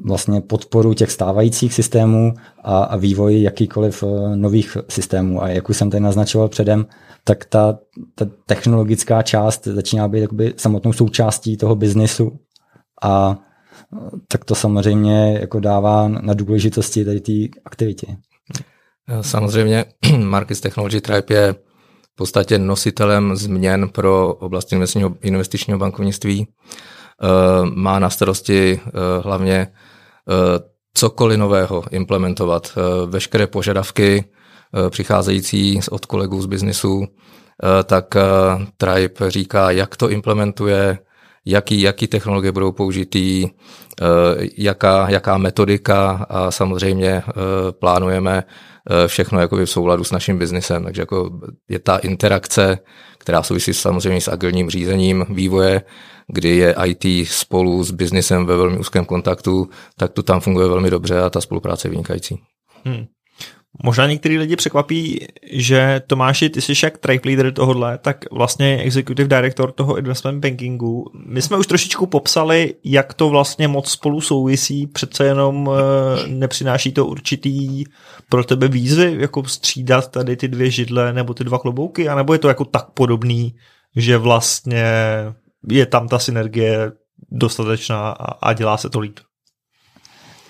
vlastně 0.04 0.42
podporu 0.42 0.94
těch 0.94 1.12
stávajících 1.12 1.74
systémů 1.74 2.34
a, 2.64 2.84
a 2.84 2.96
vývoj 2.96 3.42
jakýkoliv 3.42 4.04
eh, 4.04 4.36
nových 4.36 4.78
systémů. 4.90 5.44
A 5.44 5.48
jak 5.48 5.70
už 5.70 5.78
jsem 5.78 5.90
tady 5.90 6.02
naznačoval 6.02 6.50
předem, 6.50 6.86
tak 7.24 7.46
ta, 7.46 7.80
ta 8.16 8.26
technologická 8.46 9.22
část 9.22 9.68
začíná 9.68 10.08
být 10.08 10.22
jakoby 10.22 10.54
samotnou 10.58 10.94
součástí 10.94 11.58
toho 11.58 11.76
biznesu 11.76 12.40
a 13.02 13.38
eh, 13.94 14.10
tak 14.28 14.46
to 14.46 14.56
samozřejmě 14.56 15.38
jako 15.42 15.60
dává 15.60 16.08
na 16.08 16.34
důležitosti 16.34 17.06
tady 17.06 17.20
té 17.20 17.60
aktivitě. 17.66 18.08
Samozřejmě 19.22 19.86
Markets 20.18 20.62
Technology 20.62 21.02
Tribe 21.02 21.36
je 21.36 21.54
v 22.14 22.16
podstatě 22.16 22.58
nositelem 22.60 23.36
změn 23.36 23.90
pro 23.90 24.34
oblast 24.34 24.74
investičního, 25.22 25.80
bankovnictví. 25.80 26.48
Eh, 26.48 27.28
má 27.76 28.00
na 28.00 28.10
starosti 28.10 28.80
hlavně 29.22 29.68
Eh, 29.68 29.83
cokoliv 30.94 31.38
nového 31.38 31.84
implementovat, 31.92 32.72
eh, 32.78 32.82
veškeré 33.08 33.48
požadavky 33.48 34.24
eh, 34.24 34.90
přicházející 34.90 35.80
od 35.90 36.06
kolegů 36.06 36.42
z 36.42 36.46
biznisu, 36.46 37.08
tak 37.84 38.16
Tribe 38.78 39.32
říká, 39.32 39.72
jak 39.72 39.98
to 39.98 40.10
implementuje, 40.10 40.98
jaký, 41.46 41.82
jaký 41.82 42.08
technologie 42.08 42.52
budou 42.52 42.72
použitý, 42.72 43.50
jaká, 44.58 45.10
jaká 45.10 45.38
metodika 45.38 46.26
a 46.30 46.52
samozřejmě 46.52 47.24
plánujeme 47.80 48.44
všechno 49.08 49.40
jakoby 49.40 49.66
v 49.66 49.70
souladu 49.70 50.04
s 50.04 50.12
naším 50.12 50.38
biznisem. 50.40 50.84
Takže 50.84 51.02
jako 51.02 51.40
je 51.70 51.80
ta 51.80 51.98
interakce, 51.98 52.80
která 53.18 53.44
souvisí 53.44 53.74
samozřejmě 53.74 54.22
s 54.22 54.28
agilním 54.28 54.70
řízením 54.70 55.26
vývoje, 55.30 55.82
kdy 56.28 56.50
je 56.50 56.76
IT 56.86 57.28
spolu 57.28 57.84
s 57.84 57.92
biznisem 57.92 58.46
ve 58.46 58.58
velmi 58.58 58.78
úzkém 58.78 59.06
kontaktu, 59.06 59.70
tak 59.98 60.12
to 60.12 60.24
tam 60.24 60.40
funguje 60.40 60.68
velmi 60.68 60.90
dobře 60.90 61.20
a 61.20 61.30
ta 61.30 61.42
spolupráce 61.42 61.88
je 61.88 61.92
vynikající. 61.92 62.40
Hmm. 62.86 63.06
Možná 63.84 64.08
některý 64.08 64.38
lidi 64.38 64.56
překvapí, 64.56 65.28
že 65.52 66.02
Tomáši, 66.08 66.50
ty 66.50 66.62
jsi 66.62 66.74
jak 66.84 66.98
tribe 66.98 67.30
leader 67.30 67.54
tohohle, 67.54 67.98
tak 67.98 68.26
vlastně 68.32 68.78
executive 68.78 69.28
director 69.28 69.72
toho 69.72 69.98
investment 69.98 70.46
bankingu. 70.46 71.06
My 71.28 71.42
jsme 71.42 71.58
už 71.58 71.68
trošičku 71.68 72.06
popsali, 72.06 72.74
jak 72.84 73.14
to 73.14 73.30
vlastně 73.30 73.68
moc 73.68 73.90
spolu 73.90 74.22
souvisí, 74.22 74.88
přece 74.88 75.26
jenom 75.26 75.70
eh, 75.74 76.28
nepřináší 76.28 76.92
to 76.92 77.06
určitý 77.06 77.84
pro 78.30 78.44
tebe 78.44 78.68
výzvy, 78.68 79.16
jako 79.20 79.44
střídat 79.44 80.12
tady 80.12 80.36
ty 80.36 80.48
dvě 80.48 80.72
židle 80.72 81.14
nebo 81.14 81.34
ty 81.34 81.44
dva 81.44 81.60
klobouky, 81.60 82.10
anebo 82.10 82.34
je 82.34 82.40
to 82.40 82.48
jako 82.48 82.66
tak 82.66 82.86
podobný, 82.94 83.56
že 83.96 84.18
vlastně 84.18 84.86
je 85.70 85.86
tam 85.86 86.08
ta 86.08 86.20
synergie 86.20 86.92
dostatečná 87.32 88.10
a, 88.10 88.50
a 88.50 88.54
dělá 88.54 88.78
se 88.78 88.90
to 88.90 89.00
líp. 89.00 89.20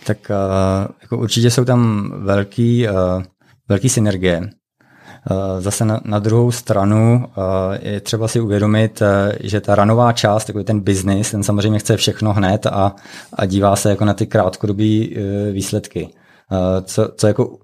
Tak 0.06 0.18
uh, 0.30 0.88
jako 1.02 1.18
určitě 1.18 1.52
jsou 1.52 1.66
tam 1.66 2.12
velký, 2.18 2.88
uh, 2.88 3.24
velký 3.70 3.90
synergie. 3.90 4.40
Uh, 4.40 5.60
zase 5.60 5.86
na, 5.86 6.02
na 6.06 6.20
druhou 6.20 6.52
stranu 6.52 7.26
je 7.80 8.02
třeba 8.02 8.28
si 8.28 8.40
uvědomit, 8.40 9.02
že 9.40 9.62
ta 9.62 9.76
ranová 9.76 10.12
část, 10.12 10.48
jako 10.48 10.64
ten 10.64 10.80
business, 10.80 11.32
ten 11.32 11.44
samozřejmě 11.44 11.80
chce 11.80 11.98
všechno 11.98 12.34
hned 12.34 12.66
a, 12.66 12.96
a 13.34 13.46
dívá 13.46 13.76
se 13.76 13.90
jako 13.90 14.06
na 14.06 14.14
ty 14.14 14.28
krátkodobé 14.28 15.08
výsledky. 15.52 16.14
Co, 16.84 17.10
co 17.18 17.28
jako 17.28 17.58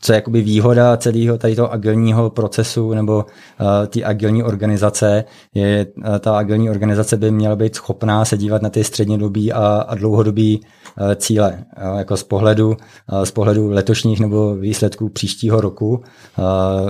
co 0.00 0.12
je 0.12 0.14
jakoby 0.14 0.42
výhoda 0.42 0.96
celého 0.96 1.38
tady 1.38 1.56
toho 1.56 1.72
agilního 1.72 2.30
procesu 2.30 2.94
nebo 2.94 3.16
uh, 3.16 3.66
ty 3.86 4.04
agilní 4.04 4.42
organizace, 4.42 5.24
je 5.54 5.86
uh, 5.96 6.18
ta 6.18 6.38
agilní 6.38 6.70
organizace 6.70 7.16
by 7.16 7.30
měla 7.30 7.56
být 7.56 7.74
schopná 7.74 8.24
se 8.24 8.36
dívat 8.36 8.62
na 8.62 8.70
ty 8.70 8.84
střednědobí 8.84 9.52
a, 9.52 9.84
a 9.88 9.94
dlouhodobí 9.94 10.60
uh, 10.60 11.14
cíle. 11.14 11.64
Uh, 11.92 11.98
jako 11.98 12.16
z 12.16 12.22
pohledu, 12.22 12.68
uh, 12.68 13.22
z 13.22 13.30
pohledu 13.30 13.70
letošních 13.70 14.20
nebo 14.20 14.56
výsledků 14.56 15.08
příštího 15.08 15.60
roku 15.60 15.88
uh, 15.88 16.04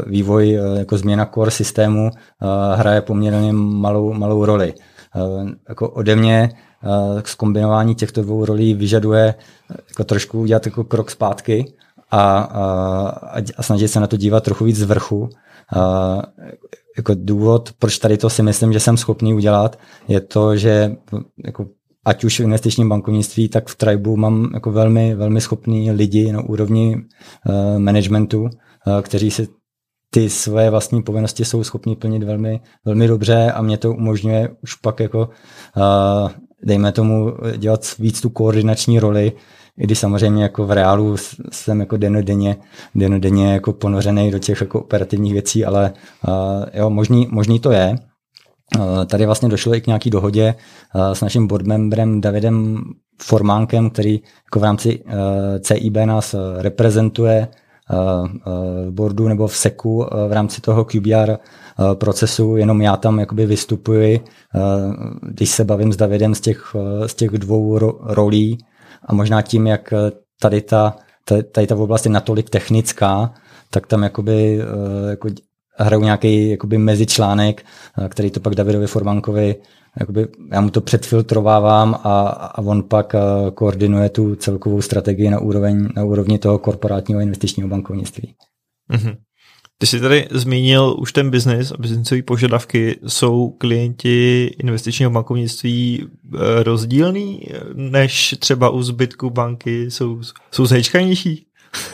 vývoj 0.06 0.58
uh, 0.60 0.78
jako 0.78 0.98
změna 0.98 1.26
core 1.26 1.50
systému 1.50 2.02
uh, 2.02 2.48
hraje 2.74 3.00
poměrně 3.00 3.52
malou, 3.52 4.12
malou 4.12 4.44
roli. 4.44 4.74
Uh, 5.16 5.50
jako 5.68 5.88
ode 5.88 6.16
mě 6.16 6.50
k 7.22 7.28
zkombinování 7.28 7.94
těchto 7.94 8.22
dvou 8.22 8.44
rolí 8.44 8.74
vyžaduje 8.74 9.34
jako 9.88 10.04
trošku 10.04 10.40
udělat 10.40 10.66
jako 10.66 10.84
krok 10.84 11.10
zpátky 11.10 11.72
a, 12.10 12.38
a, 12.40 13.42
a 13.56 13.62
snažit 13.62 13.88
se 13.88 14.00
na 14.00 14.06
to 14.06 14.16
dívat 14.16 14.44
trochu 14.44 14.64
víc 14.64 14.76
z 14.76 14.82
vrchu. 14.82 15.28
A, 15.76 16.22
jako 16.96 17.12
důvod, 17.14 17.70
proč 17.78 17.98
tady 17.98 18.16
to 18.16 18.30
si 18.30 18.42
myslím, 18.42 18.72
že 18.72 18.80
jsem 18.80 18.96
schopný 18.96 19.34
udělat, 19.34 19.78
je 20.08 20.20
to, 20.20 20.56
že 20.56 20.96
jako 21.44 21.66
ať 22.04 22.24
už 22.24 22.40
v 22.40 22.42
investičním 22.42 22.88
bankovnictví, 22.88 23.48
tak 23.48 23.68
v 23.68 23.74
Tribu 23.74 24.16
mám 24.16 24.50
jako 24.54 24.72
velmi, 24.72 25.14
velmi 25.14 25.40
schopný 25.40 25.90
lidi 25.90 26.32
na 26.32 26.42
úrovni 26.42 26.96
uh, 26.96 27.78
managementu, 27.78 28.42
uh, 28.42 28.48
kteří 29.02 29.30
si 29.30 29.48
ty 30.10 30.30
své 30.30 30.70
vlastní 30.70 31.02
povinnosti 31.02 31.44
jsou 31.44 31.64
schopni 31.64 31.96
plnit 31.96 32.22
velmi, 32.22 32.60
velmi 32.84 33.08
dobře 33.08 33.52
a 33.52 33.62
mě 33.62 33.78
to 33.78 33.92
umožňuje 33.92 34.48
už 34.62 34.74
pak 34.74 35.00
jako 35.00 35.28
uh, 35.76 36.30
dejme 36.64 36.92
tomu 36.92 37.32
dělat 37.56 37.80
víc 37.98 38.20
tu 38.20 38.30
koordinační 38.30 38.98
roli, 38.98 39.32
i 39.80 39.84
když 39.84 39.98
samozřejmě 39.98 40.42
jako 40.42 40.66
v 40.66 40.70
reálu 40.70 41.16
jsem 41.52 41.80
jako 41.80 41.96
denodenně, 41.96 42.56
denodenně 42.94 43.52
jako 43.52 43.72
ponořený 43.72 44.30
do 44.30 44.38
těch 44.38 44.60
jako 44.60 44.80
operativních 44.80 45.32
věcí, 45.32 45.64
ale 45.64 45.92
uh, 46.28 46.34
jo, 46.74 46.90
možný, 46.90 47.28
možný 47.30 47.60
to 47.60 47.70
je. 47.70 47.94
Uh, 48.78 49.04
tady 49.04 49.26
vlastně 49.26 49.48
došlo 49.48 49.74
i 49.74 49.80
k 49.80 49.86
nějaký 49.86 50.10
dohodě 50.10 50.54
uh, 50.94 51.12
s 51.12 51.20
naším 51.20 51.46
boardmembrem 51.46 52.20
Davidem 52.20 52.84
Formánkem, 53.22 53.90
který 53.90 54.20
jako 54.44 54.60
v 54.60 54.62
rámci 54.62 54.98
uh, 54.98 55.12
CIB 55.60 55.96
nás 55.96 56.34
reprezentuje 56.58 57.48
v 58.86 58.90
boardu 58.90 59.28
nebo 59.28 59.46
v 59.46 59.56
seku 59.56 60.06
v 60.28 60.32
rámci 60.32 60.60
toho 60.60 60.84
QBR 60.84 61.36
procesu, 61.94 62.56
jenom 62.56 62.80
já 62.80 62.96
tam 62.96 63.18
jakoby 63.18 63.46
vystupuji, 63.46 64.20
když 65.22 65.50
se 65.50 65.64
bavím 65.64 65.92
s 65.92 65.96
Davidem 65.96 66.34
z 66.34 66.40
těch, 66.40 66.76
z 67.06 67.14
těch 67.14 67.30
dvou 67.30 67.78
rolí, 68.02 68.58
a 69.06 69.14
možná 69.14 69.42
tím, 69.42 69.66
jak 69.66 69.92
eh, 69.92 70.12
tady 70.40 70.60
ta, 70.60 70.96
tady 71.52 71.66
ta 71.66 71.76
oblast 71.76 72.04
je 72.04 72.10
natolik 72.10 72.50
technická, 72.50 73.34
tak 73.70 73.86
tam 73.86 74.02
jakoby, 74.02 74.60
eh, 74.60 75.10
jako 75.10 75.28
hraju 75.76 76.02
nějaký 76.02 76.50
jakoby 76.50 76.78
mezičlánek, 76.78 77.66
eh, 78.04 78.08
který 78.08 78.30
to 78.30 78.40
pak 78.40 78.54
Davidovi 78.54 78.86
Formankovi, 78.86 79.56
jakoby, 80.00 80.28
já 80.52 80.60
mu 80.60 80.70
to 80.70 80.80
předfiltrovávám 80.80 81.94
a, 81.94 82.28
a 82.28 82.58
on 82.58 82.82
pak 82.82 83.14
koordinuje 83.54 84.08
tu 84.08 84.36
celkovou 84.36 84.82
strategii 84.82 85.30
na, 85.30 85.38
úroveň, 85.38 85.88
na 85.96 86.04
úrovni 86.04 86.38
toho 86.38 86.58
korporátního 86.58 87.20
investičního 87.20 87.68
bankovnictví. 87.68 88.34
Mm-hmm. 88.92 89.16
Ty 89.80 89.86
jsi 89.86 90.00
tady 90.00 90.28
zmínil 90.30 90.96
už 90.98 91.12
ten 91.12 91.30
biznis 91.30 91.72
a 91.72 91.76
biznisové 91.78 92.22
požadavky. 92.22 92.98
Jsou 93.06 93.50
klienti 93.50 94.44
investičního 94.58 95.10
bankovnictví 95.10 96.08
eh, 96.34 96.62
rozdílný 96.62 97.46
než 97.74 98.34
třeba 98.38 98.70
u 98.70 98.82
zbytku 98.82 99.30
banky? 99.30 99.90
Jsou, 99.90 100.20
jsou 100.50 100.66
zhejčkanější? 100.66 101.46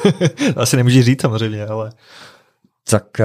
Asi 0.57 0.77
nemůžeš 0.77 1.05
říct 1.05 1.21
samozřejmě, 1.21 1.67
ale... 1.67 1.93
Tak 2.91 3.21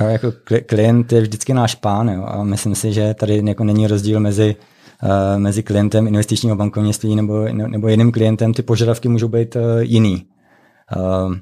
uh, 0.00 0.10
jako 0.10 0.32
klient 0.66 1.12
je 1.12 1.20
vždycky 1.20 1.54
náš 1.54 1.74
pán 1.74 2.08
jo, 2.08 2.24
a 2.26 2.44
myslím 2.44 2.74
si, 2.74 2.92
že 2.92 3.14
tady 3.14 3.42
jako 3.46 3.64
není 3.64 3.86
rozdíl 3.86 4.20
mezi 4.20 4.56
uh, 5.02 5.40
mezi 5.40 5.62
klientem 5.62 6.06
investičního 6.06 6.56
bankovnictví 6.56 7.16
nebo, 7.16 7.48
nebo 7.52 7.88
jiným 7.88 8.12
klientem. 8.12 8.54
Ty 8.54 8.62
požadavky 8.62 9.08
můžou 9.08 9.28
být 9.28 9.56
uh, 9.56 9.62
jiný. 9.80 10.26
Uh, 10.96 11.34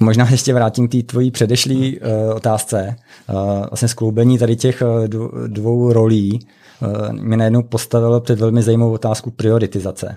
možná 0.00 0.30
ještě 0.30 0.54
vrátím 0.54 0.88
k 0.88 0.92
té 0.92 1.02
tvojí 1.02 1.30
předešlý 1.30 2.00
uh, 2.00 2.06
otázce. 2.36 2.96
Uh, 3.32 3.66
vlastně 3.70 3.88
skloubení 3.88 4.38
tady 4.38 4.56
těch 4.56 4.82
uh, 4.82 5.06
dvou 5.46 5.92
rolí 5.92 6.46
uh, 6.82 7.12
mě 7.12 7.36
najednou 7.36 7.62
postavilo 7.62 8.20
před 8.20 8.40
velmi 8.40 8.62
zajímavou 8.62 8.92
otázku 8.92 9.30
prioritizace. 9.30 10.16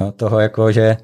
Jo, 0.00 0.12
toho 0.12 0.40
jako, 0.40 0.72
že, 0.72 0.96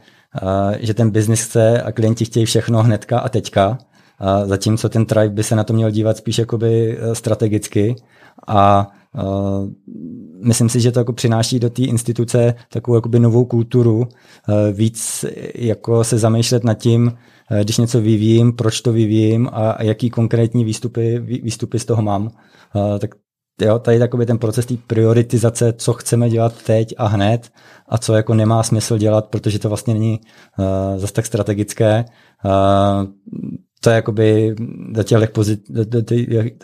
uh, 0.42 0.74
že 0.80 0.94
ten 0.94 1.10
biznis 1.10 1.44
chce 1.44 1.82
a 1.82 1.92
klienti 1.92 2.24
chtějí 2.24 2.46
všechno 2.46 2.82
hnedka 2.82 3.18
a 3.18 3.28
teďka, 3.28 3.68
uh, 3.70 4.48
zatímco 4.48 4.88
ten 4.88 5.06
tribe 5.06 5.34
by 5.34 5.42
se 5.42 5.56
na 5.56 5.64
to 5.64 5.72
měl 5.72 5.90
dívat 5.90 6.16
spíš 6.16 6.38
jakoby 6.38 6.98
strategicky 7.12 7.96
a 8.46 8.88
Uh, 9.14 9.70
myslím 10.46 10.68
si, 10.68 10.80
že 10.80 10.92
to 10.92 11.00
jako 11.00 11.12
přináší 11.12 11.58
do 11.58 11.70
té 11.70 11.82
instituce 11.82 12.54
takovou 12.72 12.94
jakoby 12.94 13.18
novou 13.18 13.44
kulturu, 13.44 13.98
uh, 13.98 14.06
víc 14.72 15.24
jako 15.54 16.04
se 16.04 16.18
zamýšlet 16.18 16.64
nad 16.64 16.74
tím, 16.74 17.12
když 17.62 17.78
něco 17.78 18.00
vyvíjím, 18.00 18.52
proč 18.52 18.80
to 18.80 18.92
vyvíjím 18.92 19.48
a 19.52 19.82
jaký 19.82 20.10
konkrétní 20.10 20.64
výstupy, 20.64 21.18
výstupy 21.18 21.78
z 21.78 21.84
toho 21.84 22.02
mám. 22.02 22.30
Eh, 22.76 22.98
tak 22.98 23.10
jo, 23.60 23.78
tady 23.78 23.98
takový 23.98 24.26
ten 24.26 24.38
proces 24.38 24.66
té 24.66 24.74
prioritizace, 24.86 25.72
co 25.72 25.92
chceme 25.92 26.30
dělat 26.30 26.62
teď 26.62 26.94
a 26.98 27.06
hned 27.06 27.50
a 27.88 27.98
co 27.98 28.14
jako 28.14 28.34
nemá 28.34 28.62
smysl 28.62 28.98
dělat, 28.98 29.26
protože 29.26 29.58
to 29.58 29.68
vlastně 29.68 29.94
není 29.94 30.20
uh, 30.98 31.06
tak 31.06 31.26
strategické. 31.26 32.04
Uh, 32.44 33.06
to 33.80 33.90
je 33.90 33.96
jakoby 33.96 34.54
do 34.92 35.02
těch, 35.02 35.30
pozit, 35.30 35.60
do, 35.70 35.84
do, 35.84 36.00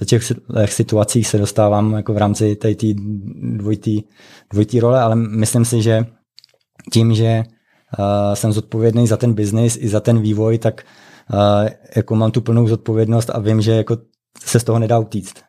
do 0.00 0.04
těch 0.06 0.22
situacích 0.66 1.28
se 1.28 1.38
dostávám 1.38 1.92
jako 1.92 2.14
v 2.14 2.16
rámci 2.16 2.56
té 2.56 2.74
dvojitý, 3.42 4.02
dvojitý 4.52 4.80
role, 4.80 5.00
ale 5.00 5.16
myslím 5.16 5.64
si, 5.64 5.82
že 5.82 6.06
tím, 6.92 7.14
že 7.14 7.44
jsem 8.34 8.52
zodpovědný 8.52 9.06
za 9.06 9.16
ten 9.16 9.34
biznis 9.34 9.78
i 9.80 9.88
za 9.88 10.00
ten 10.00 10.20
vývoj, 10.20 10.58
tak 10.58 10.84
uh, 11.32 11.68
jako 11.96 12.16
mám 12.16 12.30
tu 12.30 12.40
plnou 12.40 12.68
zodpovědnost 12.68 13.30
a 13.30 13.38
vím, 13.38 13.62
že 13.62 13.72
jako 13.72 13.96
se 14.44 14.60
z 14.60 14.64
toho 14.64 14.78
nedá 14.78 14.98
utíct. 14.98 15.46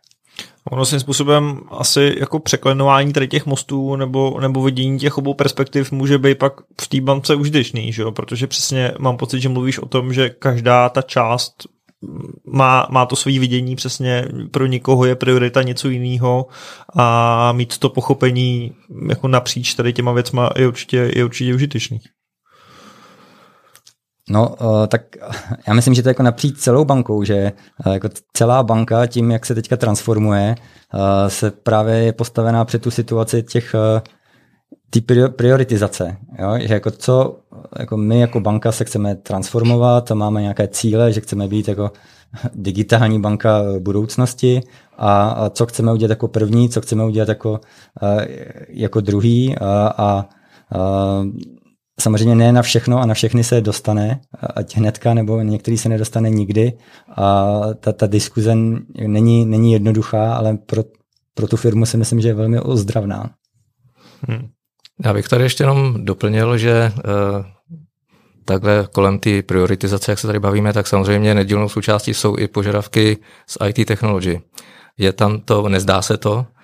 Ono 0.71 0.85
svým 0.85 0.99
způsobem 0.99 1.59
asi 1.71 2.15
jako 2.19 2.39
překlenování 2.39 3.13
tady 3.13 3.27
těch 3.27 3.45
mostů 3.45 3.95
nebo, 3.95 4.39
nebo 4.39 4.63
vidění 4.63 4.99
těch 4.99 5.17
obou 5.17 5.33
perspektiv 5.33 5.91
může 5.91 6.17
být 6.17 6.37
pak 6.37 6.53
v 6.81 6.87
té 6.87 7.01
bance 7.01 7.35
užitečný, 7.35 7.93
že 7.93 8.01
jo? 8.01 8.11
protože 8.11 8.47
přesně 8.47 8.91
mám 8.99 9.17
pocit, 9.17 9.39
že 9.39 9.49
mluvíš 9.49 9.79
o 9.79 9.85
tom, 9.85 10.13
že 10.13 10.29
každá 10.29 10.89
ta 10.89 11.01
část 11.01 11.53
má, 12.45 12.87
má 12.89 13.05
to 13.05 13.15
své 13.15 13.39
vidění, 13.39 13.75
přesně 13.75 14.25
pro 14.51 14.65
někoho 14.65 15.05
je 15.05 15.15
priorita 15.15 15.61
něco 15.61 15.89
jiného 15.89 16.47
a 16.95 17.51
mít 17.51 17.77
to 17.77 17.89
pochopení 17.89 18.71
jako 19.09 19.27
napříč 19.27 19.73
tady 19.73 19.93
těma 19.93 20.11
věcma 20.11 20.49
je 20.57 20.67
určitě, 20.67 21.11
je 21.15 21.25
určitě 21.25 21.55
užitečný. 21.55 21.99
No, 24.29 24.55
uh, 24.61 24.87
tak 24.87 25.01
já 25.67 25.73
myslím, 25.73 25.93
že 25.93 26.03
to 26.03 26.09
je 26.09 26.11
jako 26.11 26.23
napříč 26.23 26.57
celou 26.57 26.85
bankou, 26.85 27.23
že 27.23 27.51
uh, 27.85 27.93
jako 27.93 28.09
celá 28.33 28.63
banka 28.63 29.05
tím, 29.05 29.31
jak 29.31 29.45
se 29.45 29.55
teďka 29.55 29.77
transformuje, 29.77 30.55
uh, 30.93 30.99
se 31.27 31.51
právě 31.51 31.95
je 31.95 32.13
postavená 32.13 32.65
před 32.65 32.81
tu 32.81 32.91
situaci 32.91 33.43
těch 33.43 33.75
ty 34.89 35.01
prioritizace, 35.29 36.17
jo? 36.39 36.57
že 36.59 36.73
jako 36.73 36.91
co, 36.91 37.39
jako 37.79 37.97
my 37.97 38.19
jako 38.19 38.39
banka 38.39 38.71
se 38.71 38.85
chceme 38.85 39.15
transformovat, 39.15 40.11
máme 40.11 40.41
nějaké 40.41 40.67
cíle, 40.67 41.13
že 41.13 41.21
chceme 41.21 41.47
být 41.47 41.67
jako 41.67 41.91
digitální 42.53 43.21
banka 43.21 43.63
budoucnosti 43.79 44.61
a, 44.97 45.29
a 45.29 45.49
co 45.49 45.65
chceme 45.65 45.93
udělat 45.93 46.09
jako 46.09 46.27
první, 46.27 46.69
co 46.69 46.81
chceme 46.81 47.05
udělat 47.05 47.29
jako, 47.29 47.59
jako 48.69 49.01
druhý 49.01 49.57
a, 49.57 49.93
a, 49.97 50.25
a 50.75 51.23
Samozřejmě 51.99 52.35
ne 52.35 52.51
na 52.51 52.61
všechno 52.61 52.99
a 52.99 53.05
na 53.05 53.13
všechny 53.13 53.43
se 53.43 53.61
dostane, 53.61 54.19
ať 54.55 54.77
hnedka, 54.77 55.13
nebo 55.13 55.41
některý 55.41 55.77
se 55.77 55.89
nedostane 55.89 56.29
nikdy. 56.29 56.73
A 57.17 57.59
ta, 57.79 57.93
ta 57.93 58.07
diskuze 58.07 58.55
není, 59.07 59.45
není 59.45 59.73
jednoduchá, 59.73 60.35
ale 60.35 60.57
pro, 60.57 60.83
pro 61.33 61.47
tu 61.47 61.57
firmu 61.57 61.85
si 61.85 61.97
myslím, 61.97 62.21
že 62.21 62.27
je 62.27 62.33
velmi 62.33 62.59
ozdravná. 62.59 63.29
Hmm. 64.27 64.47
Já 65.05 65.13
bych 65.13 65.27
tady 65.27 65.43
ještě 65.43 65.63
jenom 65.63 66.05
doplnil, 66.05 66.57
že 66.57 66.91
uh, 66.95 67.45
takhle 68.45 68.87
kolem 68.91 69.19
té 69.19 69.41
prioritizace, 69.41 70.11
jak 70.11 70.19
se 70.19 70.27
tady 70.27 70.39
bavíme, 70.39 70.73
tak 70.73 70.87
samozřejmě 70.87 71.35
nedílnou 71.35 71.69
součástí 71.69 72.13
jsou 72.13 72.37
i 72.37 72.47
požadavky 72.47 73.17
z 73.47 73.57
IT 73.67 73.87
technology. 73.87 74.41
Je 74.97 75.13
tam 75.13 75.41
to, 75.41 75.69
nezdá 75.69 76.01
se 76.01 76.17
to, 76.17 76.45
Eh, 76.45 76.56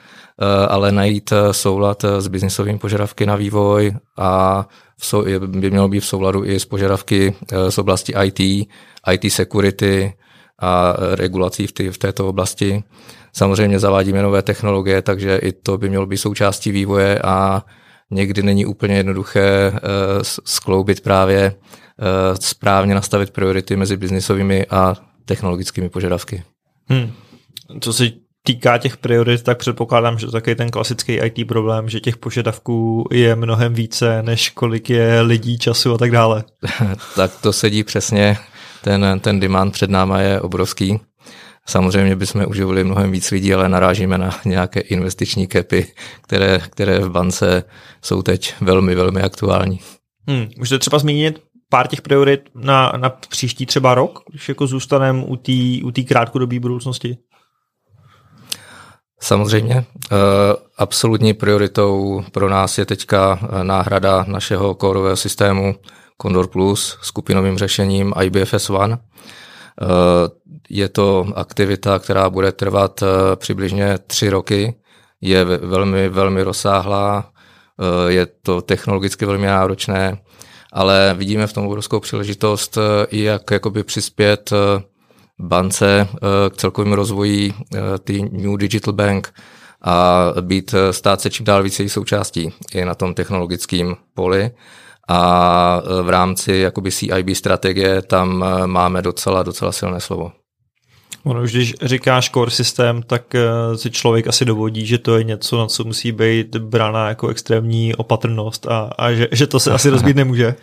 ale 0.68 0.92
najít 0.92 1.32
eh, 1.32 1.54
soulad 1.54 2.04
eh, 2.04 2.22
s 2.22 2.28
biznisovými 2.28 2.80
požadavky 2.80 3.26
na 3.26 3.36
vývoj 3.36 3.94
a 4.18 4.66
by 5.48 5.70
mělo 5.72 5.88
být 5.88 6.00
v 6.00 6.06
souladu 6.06 6.46
i 6.46 6.60
s 6.60 6.66
požadavky 6.66 7.36
z 7.70 7.78
oblasti 7.78 8.14
IT, 8.24 8.40
IT 9.12 9.34
security 9.34 10.14
a 10.62 10.96
regulací 11.16 11.68
v, 11.68 11.72
v 11.92 11.98
této 11.98 12.28
oblasti. 12.28 12.84
Samozřejmě 13.34 13.80
zavádíme 13.80 14.22
nové 14.22 14.42
technologie, 14.42 15.02
takže 15.02 15.38
i 15.38 15.52
to 15.52 15.78
by 15.78 15.90
mělo 15.90 16.06
být 16.06 16.18
součástí 16.18 16.72
vývoje 16.72 17.20
a 17.20 17.66
někdy 18.12 18.44
není 18.44 18.66
úplně 18.66 18.96
jednoduché 18.96 19.74
skloubit 20.22 21.02
právě 21.02 21.56
správně 22.42 22.96
nastavit 22.96 23.32
priority 23.32 23.76
mezi 23.76 23.98
biznisovými 23.98 24.66
a 24.66 24.96
technologickými 25.26 25.90
požadavky. 25.90 26.44
Hmm. 26.88 27.12
Co 27.80 27.94
se 27.94 28.23
týká 28.44 28.78
těch 28.78 28.98
priorit, 28.98 29.44
tak 29.44 29.58
předpokládám, 29.58 30.20
že 30.20 30.26
to 30.26 30.32
taky 30.32 30.56
ten 30.56 30.72
klasický 30.72 31.14
IT 31.14 31.48
problém, 31.48 31.90
že 31.90 32.00
těch 32.00 32.18
požadavků 32.18 33.08
je 33.12 33.36
mnohem 33.36 33.74
více, 33.74 34.24
než 34.24 34.50
kolik 34.50 34.90
je 34.90 35.22
lidí, 35.22 35.58
času 35.58 35.94
a 35.94 35.98
tak 35.98 36.12
dále. 36.12 36.44
tak 37.16 37.32
to 37.42 37.54
sedí 37.54 37.84
přesně, 37.84 38.38
ten, 38.82 39.20
ten 39.20 39.40
demand 39.40 39.72
před 39.72 39.90
náma 39.90 40.20
je 40.20 40.42
obrovský. 40.42 41.00
Samozřejmě 41.66 42.16
bychom 42.16 42.46
uživili 42.48 42.84
mnohem 42.84 43.12
víc 43.12 43.32
lidí, 43.32 43.54
ale 43.54 43.70
narážíme 43.70 44.18
na 44.18 44.40
nějaké 44.46 44.80
investiční 44.80 45.48
kepy, 45.48 45.88
které, 46.22 46.60
které 46.60 47.00
v 47.00 47.10
bance 47.10 47.64
jsou 48.02 48.22
teď 48.22 48.54
velmi, 48.62 48.96
velmi 48.96 49.22
aktuální. 49.22 49.80
Hmm, 50.28 50.48
můžete 50.58 50.80
třeba 50.80 51.00
zmínit 51.00 51.42
pár 51.70 51.88
těch 51.88 52.02
priorit 52.02 52.42
na, 52.56 52.94
na 52.98 53.10
příští 53.10 53.66
třeba 53.66 53.96
rok, 53.96 54.20
když 54.30 54.50
jako 54.50 54.68
zůstaneme 54.68 55.24
u 55.24 55.36
té 55.36 55.52
u 55.84 55.92
krátkodobé 56.08 56.60
budoucnosti? 56.60 57.18
Samozřejmě. 59.24 59.76
Eh, 59.76 60.16
absolutní 60.78 61.34
prioritou 61.34 62.24
pro 62.32 62.50
nás 62.50 62.78
je 62.78 62.86
teďka 62.86 63.40
eh, 63.42 63.64
náhrada 63.64 64.26
našeho 64.28 64.76
kórového 64.76 65.16
systému 65.16 65.76
Condor 66.22 66.48
Plus 66.48 66.98
skupinovým 67.02 67.58
řešením 67.58 68.14
IBFS 68.22 68.70
One. 68.70 68.98
Eh, 68.98 69.86
je 70.70 70.90
to 70.90 71.26
aktivita, 71.36 72.00
která 72.00 72.30
bude 72.30 72.52
trvat 72.52 73.04
přibližně 73.36 73.98
tři 74.08 74.30
roky. 74.30 74.76
Je 75.22 75.46
velmi, 75.46 76.10
velmi 76.10 76.44
rozsáhlá, 76.44 77.30
je 78.08 78.26
to 78.26 78.62
technologicky 78.62 79.26
velmi 79.26 79.48
náročné, 79.48 80.18
ale 80.74 81.16
vidíme 81.18 81.48
v 81.48 81.54
tom 81.54 81.68
obrovskou 81.68 82.00
příležitost 82.00 82.78
i 83.10 83.24
jak 83.24 83.52
jakoby 83.52 83.84
přispět 83.84 84.54
bance 85.44 85.86
eh, 86.02 86.08
k 86.50 86.56
celkovému 86.58 86.96
rozvoji 86.96 87.54
eh, 87.54 87.80
ty 88.04 88.22
New 88.32 88.58
Digital 88.58 88.94
Bank 88.94 89.34
a 89.82 90.28
být, 90.42 90.74
eh, 90.74 90.94
stát 90.94 91.22
se 91.22 91.30
čím 91.30 91.46
dál 91.46 91.64
více 91.64 91.90
součástí 91.90 92.54
i 92.74 92.86
na 92.86 92.96
tom 92.96 93.14
technologickém 93.14 93.96
poli. 94.14 94.52
A 95.10 95.82
v 96.02 96.10
rámci 96.10 96.54
jakoby 96.54 96.92
CIB 96.92 97.30
strategie 97.34 98.02
tam 98.02 98.46
máme 98.66 99.02
docela, 99.02 99.44
docela 99.44 99.72
silné 99.72 100.00
slovo. 100.00 100.32
Ono 101.24 101.42
už 101.42 101.52
když 101.52 101.74
říkáš 101.82 102.30
core 102.30 102.52
systém, 102.52 103.04
tak 103.04 103.34
si 103.76 103.92
člověk 103.92 104.28
asi 104.28 104.46
dovodí, 104.46 104.86
že 104.86 104.98
to 104.98 105.18
je 105.18 105.24
něco, 105.24 105.58
na 105.58 105.68
co 105.68 105.84
musí 105.84 106.12
být 106.12 106.56
brána 106.56 107.10
jako 107.10 107.28
extrémní 107.28 107.96
opatrnost 107.96 108.68
a, 108.68 108.90
a 108.98 109.12
že, 109.12 109.28
že 109.32 109.48
to 109.48 109.60
se 109.60 109.72
asi 109.72 109.90
rozbít 109.94 110.16
nemůže. 110.16 110.56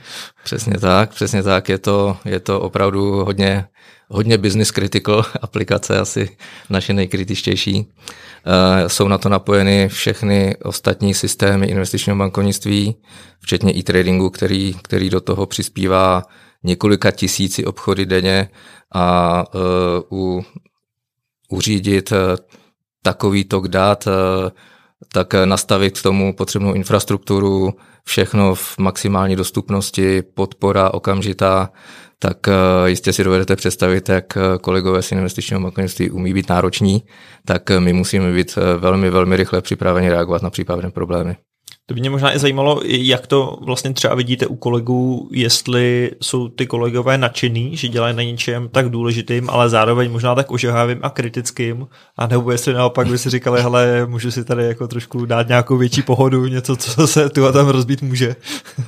přesně 0.44 0.78
tak, 0.78 1.10
přesně 1.10 1.42
tak. 1.42 1.68
Je 1.68 1.78
to, 1.78 2.16
je 2.24 2.40
to 2.40 2.60
opravdu 2.60 3.24
hodně 3.24 3.64
hodně 4.10 4.38
business 4.38 4.70
critical 4.70 5.24
aplikace, 5.42 5.98
asi 5.98 6.36
naše 6.70 6.92
nejkritičtější. 6.92 7.86
Eh, 8.46 8.88
jsou 8.88 9.08
na 9.08 9.18
to 9.18 9.28
napojeny 9.28 9.88
všechny 9.88 10.56
ostatní 10.62 11.14
systémy 11.14 11.66
investičního 11.66 12.16
bankovnictví, 12.18 12.96
včetně 13.40 13.72
e-tradingu, 13.76 14.30
který, 14.30 14.74
který 14.82 15.10
do 15.10 15.20
toho 15.20 15.46
přispívá 15.46 16.22
několika 16.64 17.10
tisíci 17.10 17.64
obchody 17.64 18.06
denně 18.06 18.48
a 18.94 19.44
uh, 19.54 20.18
u, 20.18 20.44
uřídit 21.50 22.12
uh, 22.12 22.18
takový 23.02 23.44
tok 23.44 23.68
dat, 23.68 24.06
uh, 24.06 24.12
tak 25.12 25.34
nastavit 25.44 26.00
k 26.00 26.02
tomu 26.02 26.34
potřebnou 26.34 26.74
infrastrukturu, 26.74 27.74
všechno 28.04 28.54
v 28.54 28.78
maximální 28.78 29.36
dostupnosti, 29.36 30.22
podpora 30.22 30.94
okamžitá, 30.94 31.70
tak 32.22 32.48
eh, 32.48 32.52
jistě 32.90 33.12
si 33.12 33.24
dovedete 33.24 33.56
představit, 33.56 34.08
jak 34.08 34.36
eh, 34.36 34.40
kolegové 34.60 35.02
z 35.02 35.12
investičního 35.12 35.60
bankovnictví 35.60 36.10
umí 36.10 36.34
být 36.34 36.48
nároční, 36.48 37.02
tak 37.44 37.70
eh, 37.70 37.80
my 37.80 37.92
musíme 37.92 38.32
být 38.32 38.58
velmi, 38.78 39.10
velmi 39.10 39.36
rychle 39.36 39.62
připraveni 39.62 40.08
reagovat 40.10 40.42
na 40.42 40.50
případné 40.50 40.90
problémy. 40.90 41.36
To 41.90 41.94
by 41.94 42.00
mě 42.00 42.10
možná 42.10 42.34
i 42.34 42.38
zajímalo, 42.38 42.80
jak 42.84 43.26
to 43.26 43.58
vlastně 43.62 43.92
třeba 43.92 44.14
vidíte 44.14 44.46
u 44.46 44.56
kolegů, 44.56 45.28
jestli 45.32 46.10
jsou 46.20 46.48
ty 46.48 46.66
kolegové 46.66 47.18
nadšený, 47.18 47.76
že 47.76 47.88
dělají 47.88 48.16
na 48.16 48.22
něčem 48.22 48.68
tak 48.68 48.88
důležitým, 48.88 49.50
ale 49.50 49.68
zároveň 49.68 50.12
možná 50.12 50.34
tak 50.34 50.50
ožehavým 50.50 50.98
a 51.02 51.10
kritickým, 51.10 51.86
a 52.16 52.26
nebo 52.26 52.50
jestli 52.50 52.74
naopak 52.74 53.06
by 53.06 53.18
si 53.18 53.30
říkali, 53.30 53.62
hele, 53.62 54.06
můžu 54.06 54.30
si 54.30 54.44
tady 54.44 54.64
jako 54.64 54.88
trošku 54.88 55.26
dát 55.26 55.48
nějakou 55.48 55.76
větší 55.76 56.02
pohodu, 56.02 56.46
něco, 56.46 56.76
co 56.76 57.06
se 57.06 57.28
tu 57.28 57.46
a 57.46 57.52
tam 57.52 57.68
rozbít 57.68 58.02
může. 58.02 58.36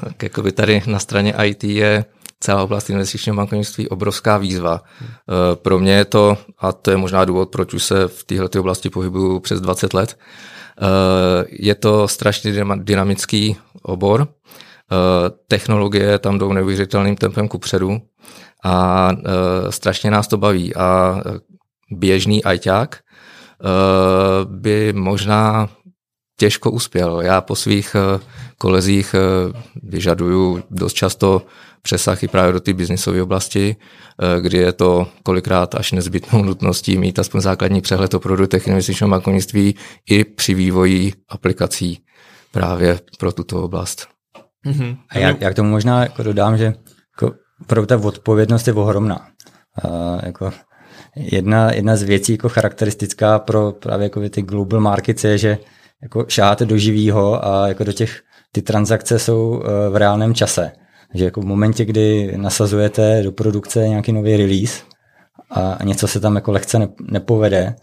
Tak 0.05 0.23
jako 0.23 0.43
by 0.43 0.53
tady 0.53 0.83
na 0.87 0.99
straně 0.99 1.35
IT 1.45 1.65
je 1.65 2.05
celá 2.41 2.63
oblast 2.63 2.91
investičního 2.91 3.37
bankovnictví 3.37 3.89
obrovská 3.89 4.39
výzva. 4.39 4.83
Hmm. 4.99 5.09
Pro 5.55 5.79
mě 5.79 5.93
je 5.93 6.05
to, 6.05 6.39
a 6.59 6.73
to 6.73 6.91
je 6.91 6.97
možná 6.97 7.25
důvod, 7.25 7.49
proč 7.49 7.75
už 7.75 7.83
se 7.83 8.09
v 8.09 8.25
této 8.25 8.61
oblasti 8.61 8.91
pohybuju 8.91 9.41
přes 9.41 9.61
20 9.61 9.95
let, 9.95 10.19
je 11.49 11.75
to 11.75 12.09
strašně 12.09 12.65
dynamický 12.77 13.57
obor. 13.83 14.29
Eh, 14.29 15.31
technologie 15.49 16.19
tam 16.19 16.39
jdou 16.39 16.53
neuvěřitelným 16.53 17.17
tempem 17.17 17.49
kupředu 17.49 17.99
a 18.65 19.11
strašně 19.71 20.11
nás 20.11 20.29
to 20.29 20.37
baví. 20.37 20.75
A 20.75 21.17
běžný 21.91 22.45
ajťák 22.45 22.99
by 24.45 24.93
možná 24.93 25.69
těžko 26.43 26.71
uspěl. 26.71 27.21
Já 27.21 27.41
po 27.41 27.57
svých 27.57 27.97
kolezích 28.59 29.15
vyžaduju 29.83 30.63
dost 30.71 30.93
často 30.93 31.43
přesah 31.83 32.23
i 32.23 32.29
právě 32.29 32.53
do 32.53 32.61
té 32.61 32.73
biznisové 32.73 33.23
oblasti, 33.23 33.77
eh, 33.77 34.41
kdy 34.41 34.59
je 34.59 34.73
to 34.73 35.07
kolikrát 35.23 35.75
až 35.75 35.93
nezbytnou 35.93 36.43
nutností 36.43 36.99
mít 36.99 37.19
aspoň 37.19 37.41
základní 37.41 37.81
přehled 37.81 38.15
o 38.15 38.21
produktech 38.21 38.67
investičního 38.67 39.11
bankovnictví 39.11 39.75
i 40.11 40.25
při 40.25 40.55
vývoji 40.55 41.13
aplikací 41.29 41.99
právě 42.53 43.01
pro 43.19 43.33
tuto 43.33 43.63
oblast. 43.63 44.09
Mm-hmm. 44.67 44.97
A 45.11 45.19
já, 45.19 45.37
já 45.41 45.51
k 45.51 45.55
tomu 45.55 45.71
možná 45.71 46.03
jako 46.03 46.23
dodám, 46.23 46.59
že 46.59 46.75
jako 47.15 47.35
pro 47.67 47.87
ta 47.87 47.97
odpovědnost 47.97 48.67
je 48.67 48.73
ohromná. 48.73 49.27
A 49.83 50.19
jako 50.27 50.53
jedna, 51.17 51.73
jedna 51.73 51.97
z 51.97 52.03
věcí 52.03 52.33
jako 52.33 52.49
charakteristická 52.49 53.39
pro 53.39 53.73
právě 53.73 54.05
jako 54.05 54.29
ty 54.29 54.43
global 54.43 54.81
markets 54.81 55.25
je, 55.25 55.39
že 55.39 55.59
jako 56.03 56.25
šáháte 56.29 56.65
do 56.65 56.79
živýho 56.79 57.47
a 57.47 57.69
jako 57.69 57.85
do 57.85 57.93
těch 57.93 58.21
ty 58.53 58.63
transakce 58.63 59.19
jsou 59.19 59.63
eh, 59.63 59.91
v 59.91 59.97
reálném 59.97 60.35
čase. 60.35 60.73
Že 61.15 61.25
jako 61.25 61.41
v 61.41 61.45
momentě, 61.45 61.85
kdy 61.85 62.33
nasazujete 62.37 63.23
do 63.23 63.33
produkce 63.33 63.89
nějaký 63.89 64.13
nový 64.13 64.37
release 64.37 64.83
a 65.51 65.79
něco 65.85 66.09
se 66.09 66.21
tam 66.21 66.35
jako 66.35 66.53
lehce 66.53 66.89
nepovede, 67.11 67.75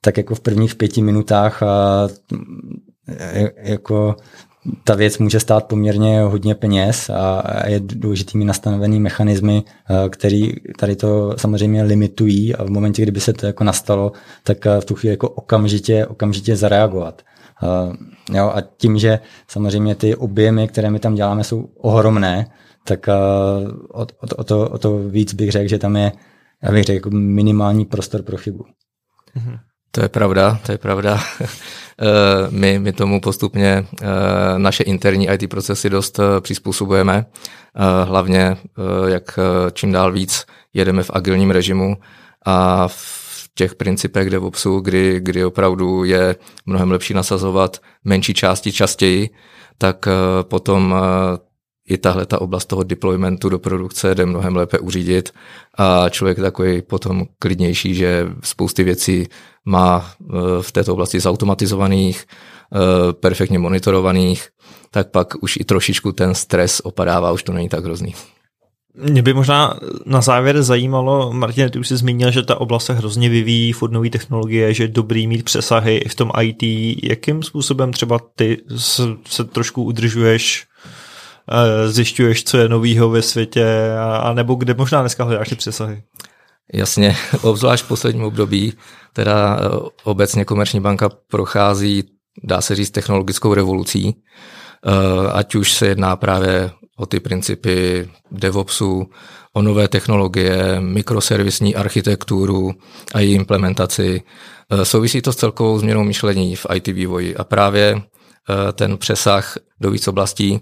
tak 0.00 0.16
jako 0.16 0.34
v 0.34 0.40
prvních 0.40 0.74
pěti 0.74 1.02
minutách 1.02 1.62
a 1.62 2.08
jako 3.56 4.16
ta 4.84 4.94
věc 4.94 5.18
může 5.18 5.40
stát 5.40 5.64
poměrně 5.64 6.22
hodně 6.22 6.54
peněz 6.54 7.10
a 7.10 7.42
je 7.66 7.80
důležitými 7.80 8.44
nastavený 8.44 9.00
mechanismy, 9.00 9.62
který 10.10 10.52
tady 10.78 10.96
to 10.96 11.34
samozřejmě 11.38 11.82
limitují 11.82 12.54
a 12.54 12.64
v 12.64 12.70
momentě, 12.70 13.02
kdyby 13.02 13.20
se 13.20 13.32
to 13.32 13.46
jako 13.46 13.64
nastalo, 13.64 14.12
tak 14.42 14.64
v 14.80 14.84
tu 14.84 14.94
chvíli 14.94 15.12
jako 15.12 15.28
okamžitě, 15.28 16.06
okamžitě 16.06 16.56
zareagovat. 16.56 17.22
Jo, 18.32 18.52
a 18.54 18.60
tím, 18.76 18.98
že 18.98 19.18
samozřejmě 19.48 19.94
ty 19.94 20.16
objemy, 20.16 20.68
které 20.68 20.90
my 20.90 20.98
tam 20.98 21.14
děláme, 21.14 21.44
jsou 21.44 21.68
ohromné, 21.76 22.46
tak 22.84 23.06
uh, 23.08 23.72
o, 23.92 24.02
o, 24.02 24.06
o, 24.36 24.44
to, 24.44 24.70
o 24.70 24.78
to 24.78 24.98
víc 24.98 25.34
bych 25.34 25.52
řekl, 25.52 25.68
že 25.68 25.78
tam 25.78 25.96
je, 25.96 26.12
já 26.62 26.72
bych 26.72 26.84
řekl, 26.84 27.10
minimální 27.10 27.84
prostor 27.84 28.22
pro 28.22 28.36
chybu. 28.36 28.64
Mm-hmm. 29.36 29.58
To 29.90 30.02
je 30.02 30.08
pravda, 30.08 30.58
to 30.66 30.72
je 30.72 30.78
pravda. 30.78 31.20
Eh, 32.00 32.50
my, 32.50 32.78
my 32.78 32.92
tomu 32.92 33.20
postupně 33.20 33.86
naše 34.56 34.82
interní 34.82 35.28
IT 35.28 35.50
procesy 35.50 35.90
dost 35.90 36.20
přizpůsobujeme, 36.40 37.26
hlavně 38.04 38.56
jak 39.06 39.38
čím 39.72 39.92
dál 39.92 40.12
víc 40.12 40.46
jedeme 40.74 41.02
v 41.02 41.10
agilním 41.14 41.50
režimu 41.50 41.96
a 42.44 42.88
v 42.88 43.25
těch 43.56 43.74
principech 43.74 44.30
DevOpsu, 44.30 44.80
kdy, 44.80 45.20
kdy 45.20 45.44
opravdu 45.44 46.04
je 46.04 46.36
mnohem 46.66 46.90
lepší 46.90 47.14
nasazovat 47.14 47.76
menší 48.04 48.34
části 48.34 48.72
častěji, 48.72 49.30
tak 49.78 50.08
potom 50.42 50.94
i 51.88 51.98
tahle 51.98 52.26
ta 52.26 52.40
oblast 52.40 52.64
toho 52.64 52.82
deploymentu 52.82 53.48
do 53.48 53.58
produkce 53.58 54.14
jde 54.14 54.26
mnohem 54.26 54.56
lépe 54.56 54.78
uřídit 54.78 55.32
a 55.78 56.08
člověk 56.08 56.38
takový 56.38 56.82
potom 56.82 57.26
klidnější, 57.38 57.94
že 57.94 58.26
spousty 58.42 58.84
věcí 58.84 59.28
má 59.64 60.10
e, 60.20 60.24
v 60.62 60.72
této 60.72 60.92
oblasti 60.92 61.20
zautomatizovaných, 61.20 62.24
perfektně 63.20 63.58
monitorovaných, 63.58 64.48
tak 64.90 65.10
pak 65.10 65.34
už 65.40 65.56
i 65.56 65.64
trošičku 65.64 66.12
ten 66.12 66.34
stres 66.34 66.80
opadává, 66.84 67.32
už 67.32 67.42
to 67.42 67.52
není 67.52 67.68
tak 67.68 67.84
hrozný. 67.84 68.14
Mě 68.96 69.22
by 69.22 69.34
možná 69.34 69.78
na 70.06 70.20
závěr 70.20 70.62
zajímalo, 70.62 71.32
Martin, 71.32 71.70
ty 71.70 71.78
už 71.78 71.88
jsi 71.88 71.96
zmínil, 71.96 72.30
že 72.30 72.42
ta 72.42 72.60
oblast 72.60 72.84
se 72.84 72.94
hrozně 72.94 73.28
vyvíjí, 73.28 73.72
furt 73.72 73.92
nové 73.92 74.10
technologie, 74.10 74.74
že 74.74 74.84
je 74.84 74.88
dobrý 74.88 75.26
mít 75.26 75.42
přesahy 75.42 75.96
i 75.96 76.08
v 76.08 76.14
tom 76.14 76.32
IT. 76.42 76.62
Jakým 77.02 77.42
způsobem 77.42 77.92
třeba 77.92 78.18
ty 78.36 78.58
se, 78.76 79.02
se 79.24 79.44
trošku 79.44 79.82
udržuješ 79.82 80.66
zjišťuješ, 81.86 82.44
co 82.44 82.58
je 82.58 82.68
novýho 82.68 83.10
ve 83.10 83.22
světě, 83.22 83.66
a, 84.20 84.32
nebo 84.32 84.54
kde 84.54 84.74
možná 84.74 85.00
dneska 85.00 85.24
hledáš 85.24 85.48
ty 85.48 85.54
přesahy? 85.54 86.02
Jasně, 86.72 87.16
obzvlášť 87.42 87.84
v 87.84 87.88
posledním 87.88 88.24
období, 88.24 88.72
teda 89.12 89.60
obecně 90.04 90.44
Komerční 90.44 90.80
banka 90.80 91.08
prochází, 91.30 92.04
dá 92.44 92.60
se 92.60 92.74
říct, 92.74 92.90
technologickou 92.90 93.54
revolucí, 93.54 94.16
ať 95.32 95.54
už 95.54 95.72
se 95.72 95.86
jedná 95.86 96.16
právě 96.16 96.70
o 96.96 97.06
ty 97.06 97.20
principy 97.20 98.08
DevOpsu, 98.30 99.10
o 99.52 99.62
nové 99.62 99.88
technologie, 99.88 100.80
mikroservisní 100.80 101.74
architekturu 101.74 102.74
a 103.14 103.20
její 103.20 103.34
implementaci. 103.34 104.22
E, 104.70 104.84
souvisí 104.84 105.22
to 105.22 105.32
s 105.32 105.36
celkovou 105.36 105.78
změnou 105.78 106.04
myšlení 106.04 106.56
v 106.56 106.66
IT 106.74 106.86
vývoji 106.86 107.36
a 107.36 107.44
právě 107.44 107.94
e, 107.94 108.72
ten 108.72 108.98
přesah 108.98 109.56
do 109.80 109.90
víc 109.90 110.08
oblastí 110.08 110.60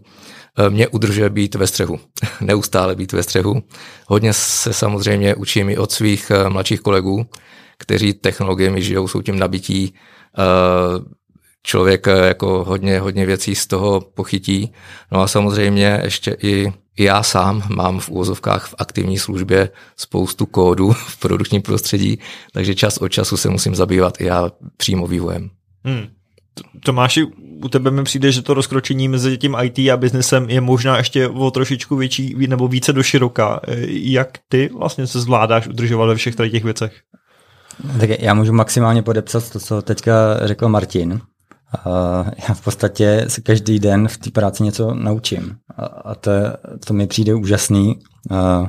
e, 0.59 0.71
mě 0.71 0.89
udržuje 0.89 1.31
být 1.31 1.55
ve 1.55 1.67
střehu, 1.67 1.99
neustále 2.41 2.95
být 2.95 3.13
ve 3.13 3.23
střehu. 3.23 3.63
Hodně 4.07 4.33
se 4.33 4.73
samozřejmě 4.73 5.35
učím 5.35 5.71
i 5.71 5.79
od 5.79 5.93
svých 5.93 6.33
mladších 6.49 6.81
kolegů, 6.81 7.27
kteří 7.79 8.13
technologiemi 8.13 8.83
žijou, 8.83 9.09
jsou 9.09 9.23
tím 9.23 9.39
nabití. 9.39 9.95
Člověk 11.67 12.07
jako 12.07 12.65
hodně, 12.65 13.01
hodně 13.01 13.27
věcí 13.27 13.55
z 13.55 13.67
toho 13.67 14.01
pochytí. 14.01 14.73
No 15.13 15.21
a 15.21 15.29
samozřejmě 15.29 16.01
ještě 16.05 16.37
i 16.43 16.73
já 16.99 17.23
sám 17.23 17.63
mám 17.77 18.01
v 18.01 18.09
úvozovkách 18.09 18.69
v 18.69 18.75
aktivní 18.79 19.19
službě 19.19 19.71
spoustu 19.97 20.47
kódu 20.47 20.93
v 21.07 21.17
produktním 21.17 21.63
prostředí, 21.63 22.19
takže 22.53 22.75
čas 22.75 22.97
od 22.97 23.09
času 23.09 23.37
se 23.37 23.51
musím 23.51 23.75
zabývat 23.75 24.21
i 24.21 24.25
já 24.25 24.51
přímo 24.77 25.07
vývojem. 25.07 25.51
Hmm. 25.85 26.07
Tomáši, 26.85 27.25
u 27.65 27.69
tebe 27.69 27.91
mi 27.91 28.05
přijde, 28.05 28.33
že 28.33 28.43
to 28.43 28.55
rozkročení 28.55 29.09
mezi 29.09 29.39
tím 29.39 29.57
IT 29.63 29.79
a 29.79 29.97
biznesem 29.97 30.51
je 30.51 30.61
možná 30.61 30.97
ještě 30.97 31.29
o 31.29 31.51
trošičku 31.51 31.97
větší 31.97 32.35
nebo 32.47 32.69
více 32.69 32.93
do 32.93 33.03
široka. 33.03 33.61
Jak 33.89 34.39
ty 34.49 34.71
vlastně 34.79 35.07
se 35.07 35.21
zvládáš 35.21 35.69
udržovat 35.69 36.07
ve 36.07 36.15
všech 36.15 36.35
těch 36.35 36.65
věcech? 36.65 36.93
Tak 38.01 38.11
já 38.21 38.35
můžu 38.35 38.53
maximálně 38.53 39.03
podepsat 39.03 39.51
to, 39.51 39.61
co 39.61 39.83
teďka 39.83 40.13
řekl 40.47 40.69
Martin. 40.69 41.21
Uh, 41.87 42.29
já 42.49 42.55
v 42.55 42.61
podstatě 42.61 43.25
se 43.29 43.41
každý 43.41 43.79
den 43.79 44.09
v 44.09 44.19
té 44.19 44.31
práci 44.31 44.63
něco 44.63 44.95
naučím 44.95 45.57
a, 46.05 46.15
to, 46.15 46.31
to 46.87 46.95
mi 46.95 47.07
přijde 47.07 47.35
úžasný. 47.35 47.99
Uh, 48.31 48.69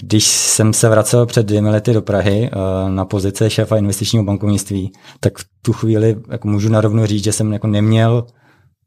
když 0.00 0.26
jsem 0.26 0.72
se 0.72 0.88
vracel 0.88 1.26
před 1.26 1.46
dvěmi 1.46 1.70
lety 1.70 1.92
do 1.92 2.02
Prahy 2.02 2.50
uh, 2.50 2.90
na 2.90 3.04
pozice 3.04 3.50
šéfa 3.50 3.76
investičního 3.76 4.24
bankovnictví, 4.24 4.92
tak 5.20 5.38
v 5.38 5.44
tu 5.62 5.72
chvíli 5.72 6.16
jako 6.30 6.48
můžu 6.48 6.68
narovno 6.68 7.06
říct, 7.06 7.24
že 7.24 7.32
jsem 7.32 7.52
jako 7.52 7.66
neměl 7.66 8.26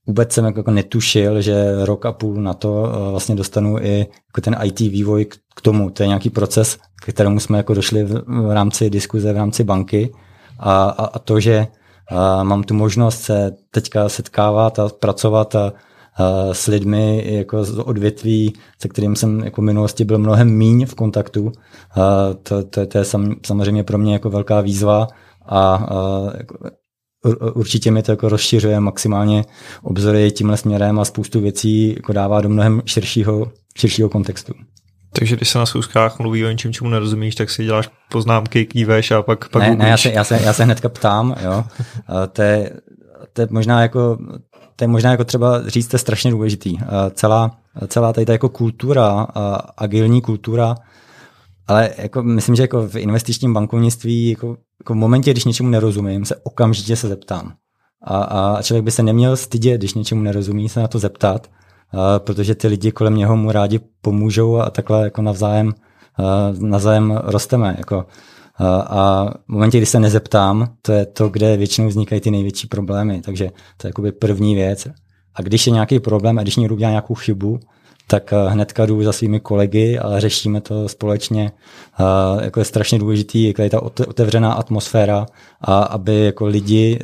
vůbec 0.08 0.32
jsem 0.32 0.46
jako 0.46 0.72
netušil, 0.72 1.42
že 1.42 1.86
rok 1.86 2.06
a 2.06 2.12
půl 2.12 2.42
na 2.42 2.54
to 2.54 2.92
vlastně 3.12 3.36
dostanu 3.36 3.78
i 3.80 4.00
jako 4.00 4.42
ten 4.42 4.58
IT 4.64 4.80
vývoj 4.80 5.26
k, 5.56 5.62
tomu. 5.62 5.90
To 5.90 6.04
je 6.04 6.08
nějaký 6.08 6.30
proces, 6.30 6.78
k 7.02 7.10
kterému 7.10 7.40
jsme 7.40 7.58
jako 7.58 7.74
došli 7.74 8.04
v, 8.04 8.24
v 8.28 8.52
rámci 8.54 8.90
diskuze, 8.90 9.34
v 9.34 9.38
rámci 9.38 9.64
banky 9.64 10.12
a, 10.60 10.90
a, 10.90 11.06
a 11.06 11.20
to, 11.20 11.40
že 11.40 11.68
a 12.10 12.44
mám 12.44 12.64
tu 12.64 12.74
možnost 12.74 13.22
se 13.22 13.52
teďka 13.72 14.10
setkávat 14.10 14.80
a 14.80 14.90
pracovat 14.90 15.56
a, 15.56 15.74
a 16.18 16.54
s 16.54 16.68
lidmi 16.68 17.24
jako 17.36 17.64
z 17.64 17.80
odvětví, 17.80 18.54
se 18.82 18.88
kterým 18.88 19.16
jsem 19.16 19.40
jako 19.40 19.62
v 19.62 19.66
minulosti 19.66 20.06
byl 20.06 20.18
mnohem 20.18 20.50
míň 20.50 20.86
v 20.86 20.96
kontaktu. 20.96 21.52
A 21.96 22.34
to, 22.44 22.64
to, 22.64 22.86
to 22.86 22.98
je 22.98 23.06
sam, 23.06 23.36
samozřejmě 23.46 23.84
pro 23.84 23.98
mě 23.98 24.14
jako 24.14 24.30
velká 24.30 24.62
výzva 24.62 25.08
a, 25.46 25.76
a 25.76 26.32
jako, 26.38 26.58
určitě 27.54 27.92
mi 27.92 28.04
to 28.04 28.12
jako 28.12 28.30
rozšiřuje 28.30 28.80
maximálně 28.80 29.46
obzory 29.84 30.32
tímhle 30.32 30.58
směrem 30.58 31.00
a 31.00 31.06
spoustu 31.06 31.40
věcí 31.40 31.94
jako 31.96 32.14
dává 32.14 32.42
do 32.42 32.50
mnohem 32.50 32.82
širšího, 32.86 33.52
širšího 33.78 34.10
kontextu. 34.10 34.54
Takže 35.20 35.36
když 35.36 35.50
se 35.50 35.58
na 35.58 35.66
schůzkách 35.66 36.20
mluví 36.20 36.46
o 36.46 36.50
něčem, 36.50 36.74
čemu 36.74 36.90
nerozumíš, 36.90 37.36
tak 37.36 37.50
si 37.50 37.64
děláš 37.64 37.90
poznámky, 38.12 38.66
kýveš 38.66 39.12
a 39.12 39.22
pak, 39.22 39.50
pak 39.50 39.64
ne, 39.64 39.76
ne, 39.76 39.90
já 39.90 39.98
se, 39.98 40.10
já, 40.10 40.24
se, 40.24 40.40
já 40.44 40.54
se 40.54 40.64
hnedka 40.64 40.90
ptám, 40.90 41.36
jo. 41.44 41.64
to, 42.34 42.42
je, 42.42 42.72
to 43.34 43.42
je 43.42 43.48
možná 43.52 43.82
jako 43.82 44.18
to 44.78 44.84
je 44.84 44.88
možná 44.88 45.12
jako 45.12 45.24
třeba 45.24 45.70
říct, 45.70 45.88
to 45.88 45.96
je 45.96 46.00
strašně 46.00 46.32
důležitý. 46.32 46.78
Celá, 47.12 47.58
celá 47.88 48.14
tady 48.14 48.26
ta 48.26 48.32
jako 48.32 48.50
kultura, 48.50 49.28
agilní 49.78 50.22
kultura, 50.22 50.76
ale 51.68 51.90
jako 51.98 52.24
myslím, 52.24 52.56
že 52.56 52.64
jako 52.64 52.88
v 52.88 52.96
investičním 52.96 53.54
bankovnictví, 53.54 54.30
jako, 54.30 54.58
jako 54.80 54.94
v 54.94 54.96
momentě, 54.96 55.32
když 55.32 55.46
něčemu 55.46 55.70
nerozumím, 55.70 56.26
se 56.26 56.36
okamžitě 56.44 56.96
se 56.96 57.08
zeptám. 57.08 57.54
A, 58.04 58.18
a 58.18 58.62
člověk 58.62 58.86
by 58.86 58.92
se 58.92 59.04
neměl 59.04 59.38
stydět, 59.38 59.82
když 59.82 59.94
něčemu 59.94 60.22
nerozumí, 60.22 60.70
se 60.70 60.80
na 60.80 60.88
to 60.88 61.00
zeptat, 61.00 61.48
protože 62.18 62.56
ty 62.56 62.68
lidi 62.68 62.92
kolem 62.92 63.16
něho 63.16 63.36
mu 63.38 63.52
rádi 63.52 63.80
pomůžou 64.02 64.58
a 64.58 64.70
takhle 64.70 65.04
jako 65.04 65.22
navzájem, 65.22 65.74
navzájem 66.60 67.20
rosteme. 67.24 67.76
Jako. 67.78 68.06
A 68.88 69.26
v 69.46 69.50
momentě, 69.50 69.78
kdy 69.78 69.86
se 69.86 70.00
nezeptám, 70.00 70.68
to 70.82 70.92
je 70.92 71.06
to, 71.06 71.30
kde 71.30 71.58
většinou 71.58 71.88
vznikají 71.88 72.22
ty 72.22 72.32
největší 72.32 72.68
problémy. 72.68 73.22
Takže 73.22 73.50
to 73.78 73.88
je 73.88 73.90
jakoby 73.90 74.12
první 74.12 74.56
věc. 74.56 74.88
A 75.36 75.42
když 75.42 75.68
je 75.68 75.74
nějaký 75.74 76.00
problém 76.00 76.40
a 76.40 76.42
když 76.42 76.56
někdo 76.56 76.76
udělá 76.76 76.90
nějakou 76.90 77.14
chybu, 77.14 77.60
tak 78.08 78.34
hnedka 78.48 78.86
jdu 78.86 79.04
za 79.04 79.12
svými 79.12 79.40
kolegy 79.40 80.00
a 80.00 80.20
řešíme 80.20 80.62
to 80.62 80.90
společně. 80.90 81.52
Jako 82.42 82.60
je 82.60 82.66
strašně 82.66 83.00
důležitý, 83.00 83.48
jako 83.48 83.62
je 83.62 83.70
ta 83.70 83.82
otevřená 83.82 84.54
atmosféra, 84.54 85.26
a 85.62 85.84
aby 85.84 86.26
jako 86.26 86.46
lidi 86.46 87.00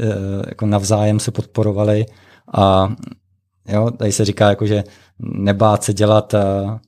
jako 0.47 0.65
navzájem 0.65 1.19
se 1.19 1.31
podporovali 1.31 2.05
a 2.53 2.93
Jo, 3.67 3.91
tady 3.91 4.11
se 4.11 4.25
říká, 4.25 4.49
jako, 4.49 4.65
že 4.65 4.83
nebát 5.19 5.83
se 5.83 5.93
dělat 5.93 6.33
uh, 6.33 6.39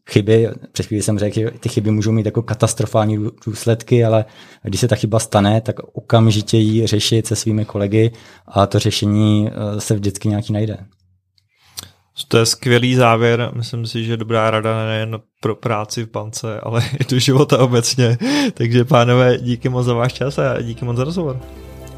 chyby. 0.09 0.49
Před 0.71 0.85
chvíli 0.85 1.03
jsem 1.03 1.19
řekl, 1.19 1.39
že 1.39 1.51
ty 1.59 1.69
chyby 1.69 1.91
můžou 1.91 2.11
mít 2.11 2.25
jako 2.25 2.41
katastrofální 2.41 3.17
důsledky, 3.45 4.05
ale 4.05 4.25
když 4.63 4.81
se 4.81 4.87
ta 4.87 4.95
chyba 4.95 5.19
stane, 5.19 5.61
tak 5.61 5.75
okamžitě 5.93 6.57
ji 6.57 6.87
řešit 6.87 7.27
se 7.27 7.35
svými 7.35 7.65
kolegy 7.65 8.11
a 8.47 8.67
to 8.67 8.79
řešení 8.79 9.49
uh, 9.49 9.79
se 9.79 9.93
vždycky 9.93 10.27
nějaký 10.27 10.53
najde. 10.53 10.77
To 12.27 12.37
je 12.37 12.45
skvělý 12.45 12.95
závěr, 12.95 13.51
myslím 13.53 13.87
si, 13.87 14.03
že 14.03 14.17
dobrá 14.17 14.51
rada 14.51 14.85
nejen 14.85 15.19
pro 15.41 15.55
práci 15.55 16.03
v 16.03 16.11
bance, 16.11 16.59
ale 16.59 16.83
i 16.99 17.03
do 17.09 17.19
života 17.19 17.57
obecně. 17.57 18.17
Takže 18.53 18.85
pánové, 18.85 19.37
díky 19.37 19.69
moc 19.69 19.85
za 19.85 19.93
váš 19.93 20.13
čas 20.13 20.39
a 20.39 20.61
díky 20.61 20.85
moc 20.85 20.97
za 20.97 21.03
rozhovor. 21.03 21.39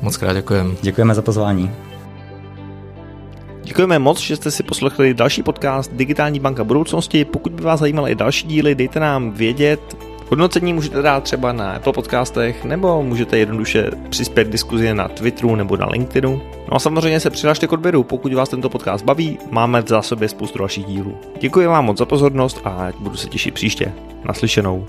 Moc 0.02 0.18
krát 0.18 0.34
děkujeme. 0.34 0.76
Děkujeme 0.82 1.16
za 1.16 1.22
pozvání. 1.22 1.72
Děkujeme 3.68 3.99
moc, 3.99 4.20
že 4.20 4.36
jste 4.36 4.51
si 4.51 4.63
poslechli 4.63 5.13
další 5.13 5.43
podcast 5.43 5.93
Digitální 5.93 6.39
banka 6.39 6.63
budoucnosti. 6.63 7.26
Pokud 7.26 7.51
by 7.51 7.63
vás 7.63 7.80
zajímaly 7.80 8.11
i 8.11 8.15
další 8.15 8.47
díly, 8.47 8.76
dejte 8.76 8.99
nám 8.99 9.32
vědět. 9.32 9.97
Hodnocení 10.30 10.74
můžete 10.74 11.01
dát 11.01 11.24
třeba 11.24 11.51
na 11.51 11.72
Apple 11.72 11.93
podcastech, 11.93 12.65
nebo 12.65 13.03
můžete 13.03 13.38
jednoduše 13.38 13.91
přispět 14.09 14.47
diskuzi 14.47 14.93
na 14.93 15.07
Twitteru 15.07 15.55
nebo 15.55 15.78
na 15.78 15.88
LinkedInu. 15.89 16.41
No 16.72 16.76
a 16.76 16.80
samozřejmě 16.80 17.20
se 17.20 17.30
přihlašte 17.30 17.68
k 17.68 17.72
odběru, 17.72 18.03
pokud 18.03 18.34
vás 18.34 18.49
tento 18.49 18.70
podcast 18.70 19.05
baví, 19.05 19.38
máme 19.51 19.82
v 19.82 19.88
zásobě 19.88 20.30
spoustu 20.30 20.59
dalších 20.59 20.86
dílů. 20.86 21.18
Děkuji 21.39 21.68
vám 21.68 21.86
moc 21.86 21.97
za 21.97 22.05
pozornost 22.05 22.61
a 22.63 22.88
budu 22.99 23.18
se 23.18 23.30
těšit 23.30 23.53
příště. 23.53 23.93
Naslyšenou. 24.24 24.88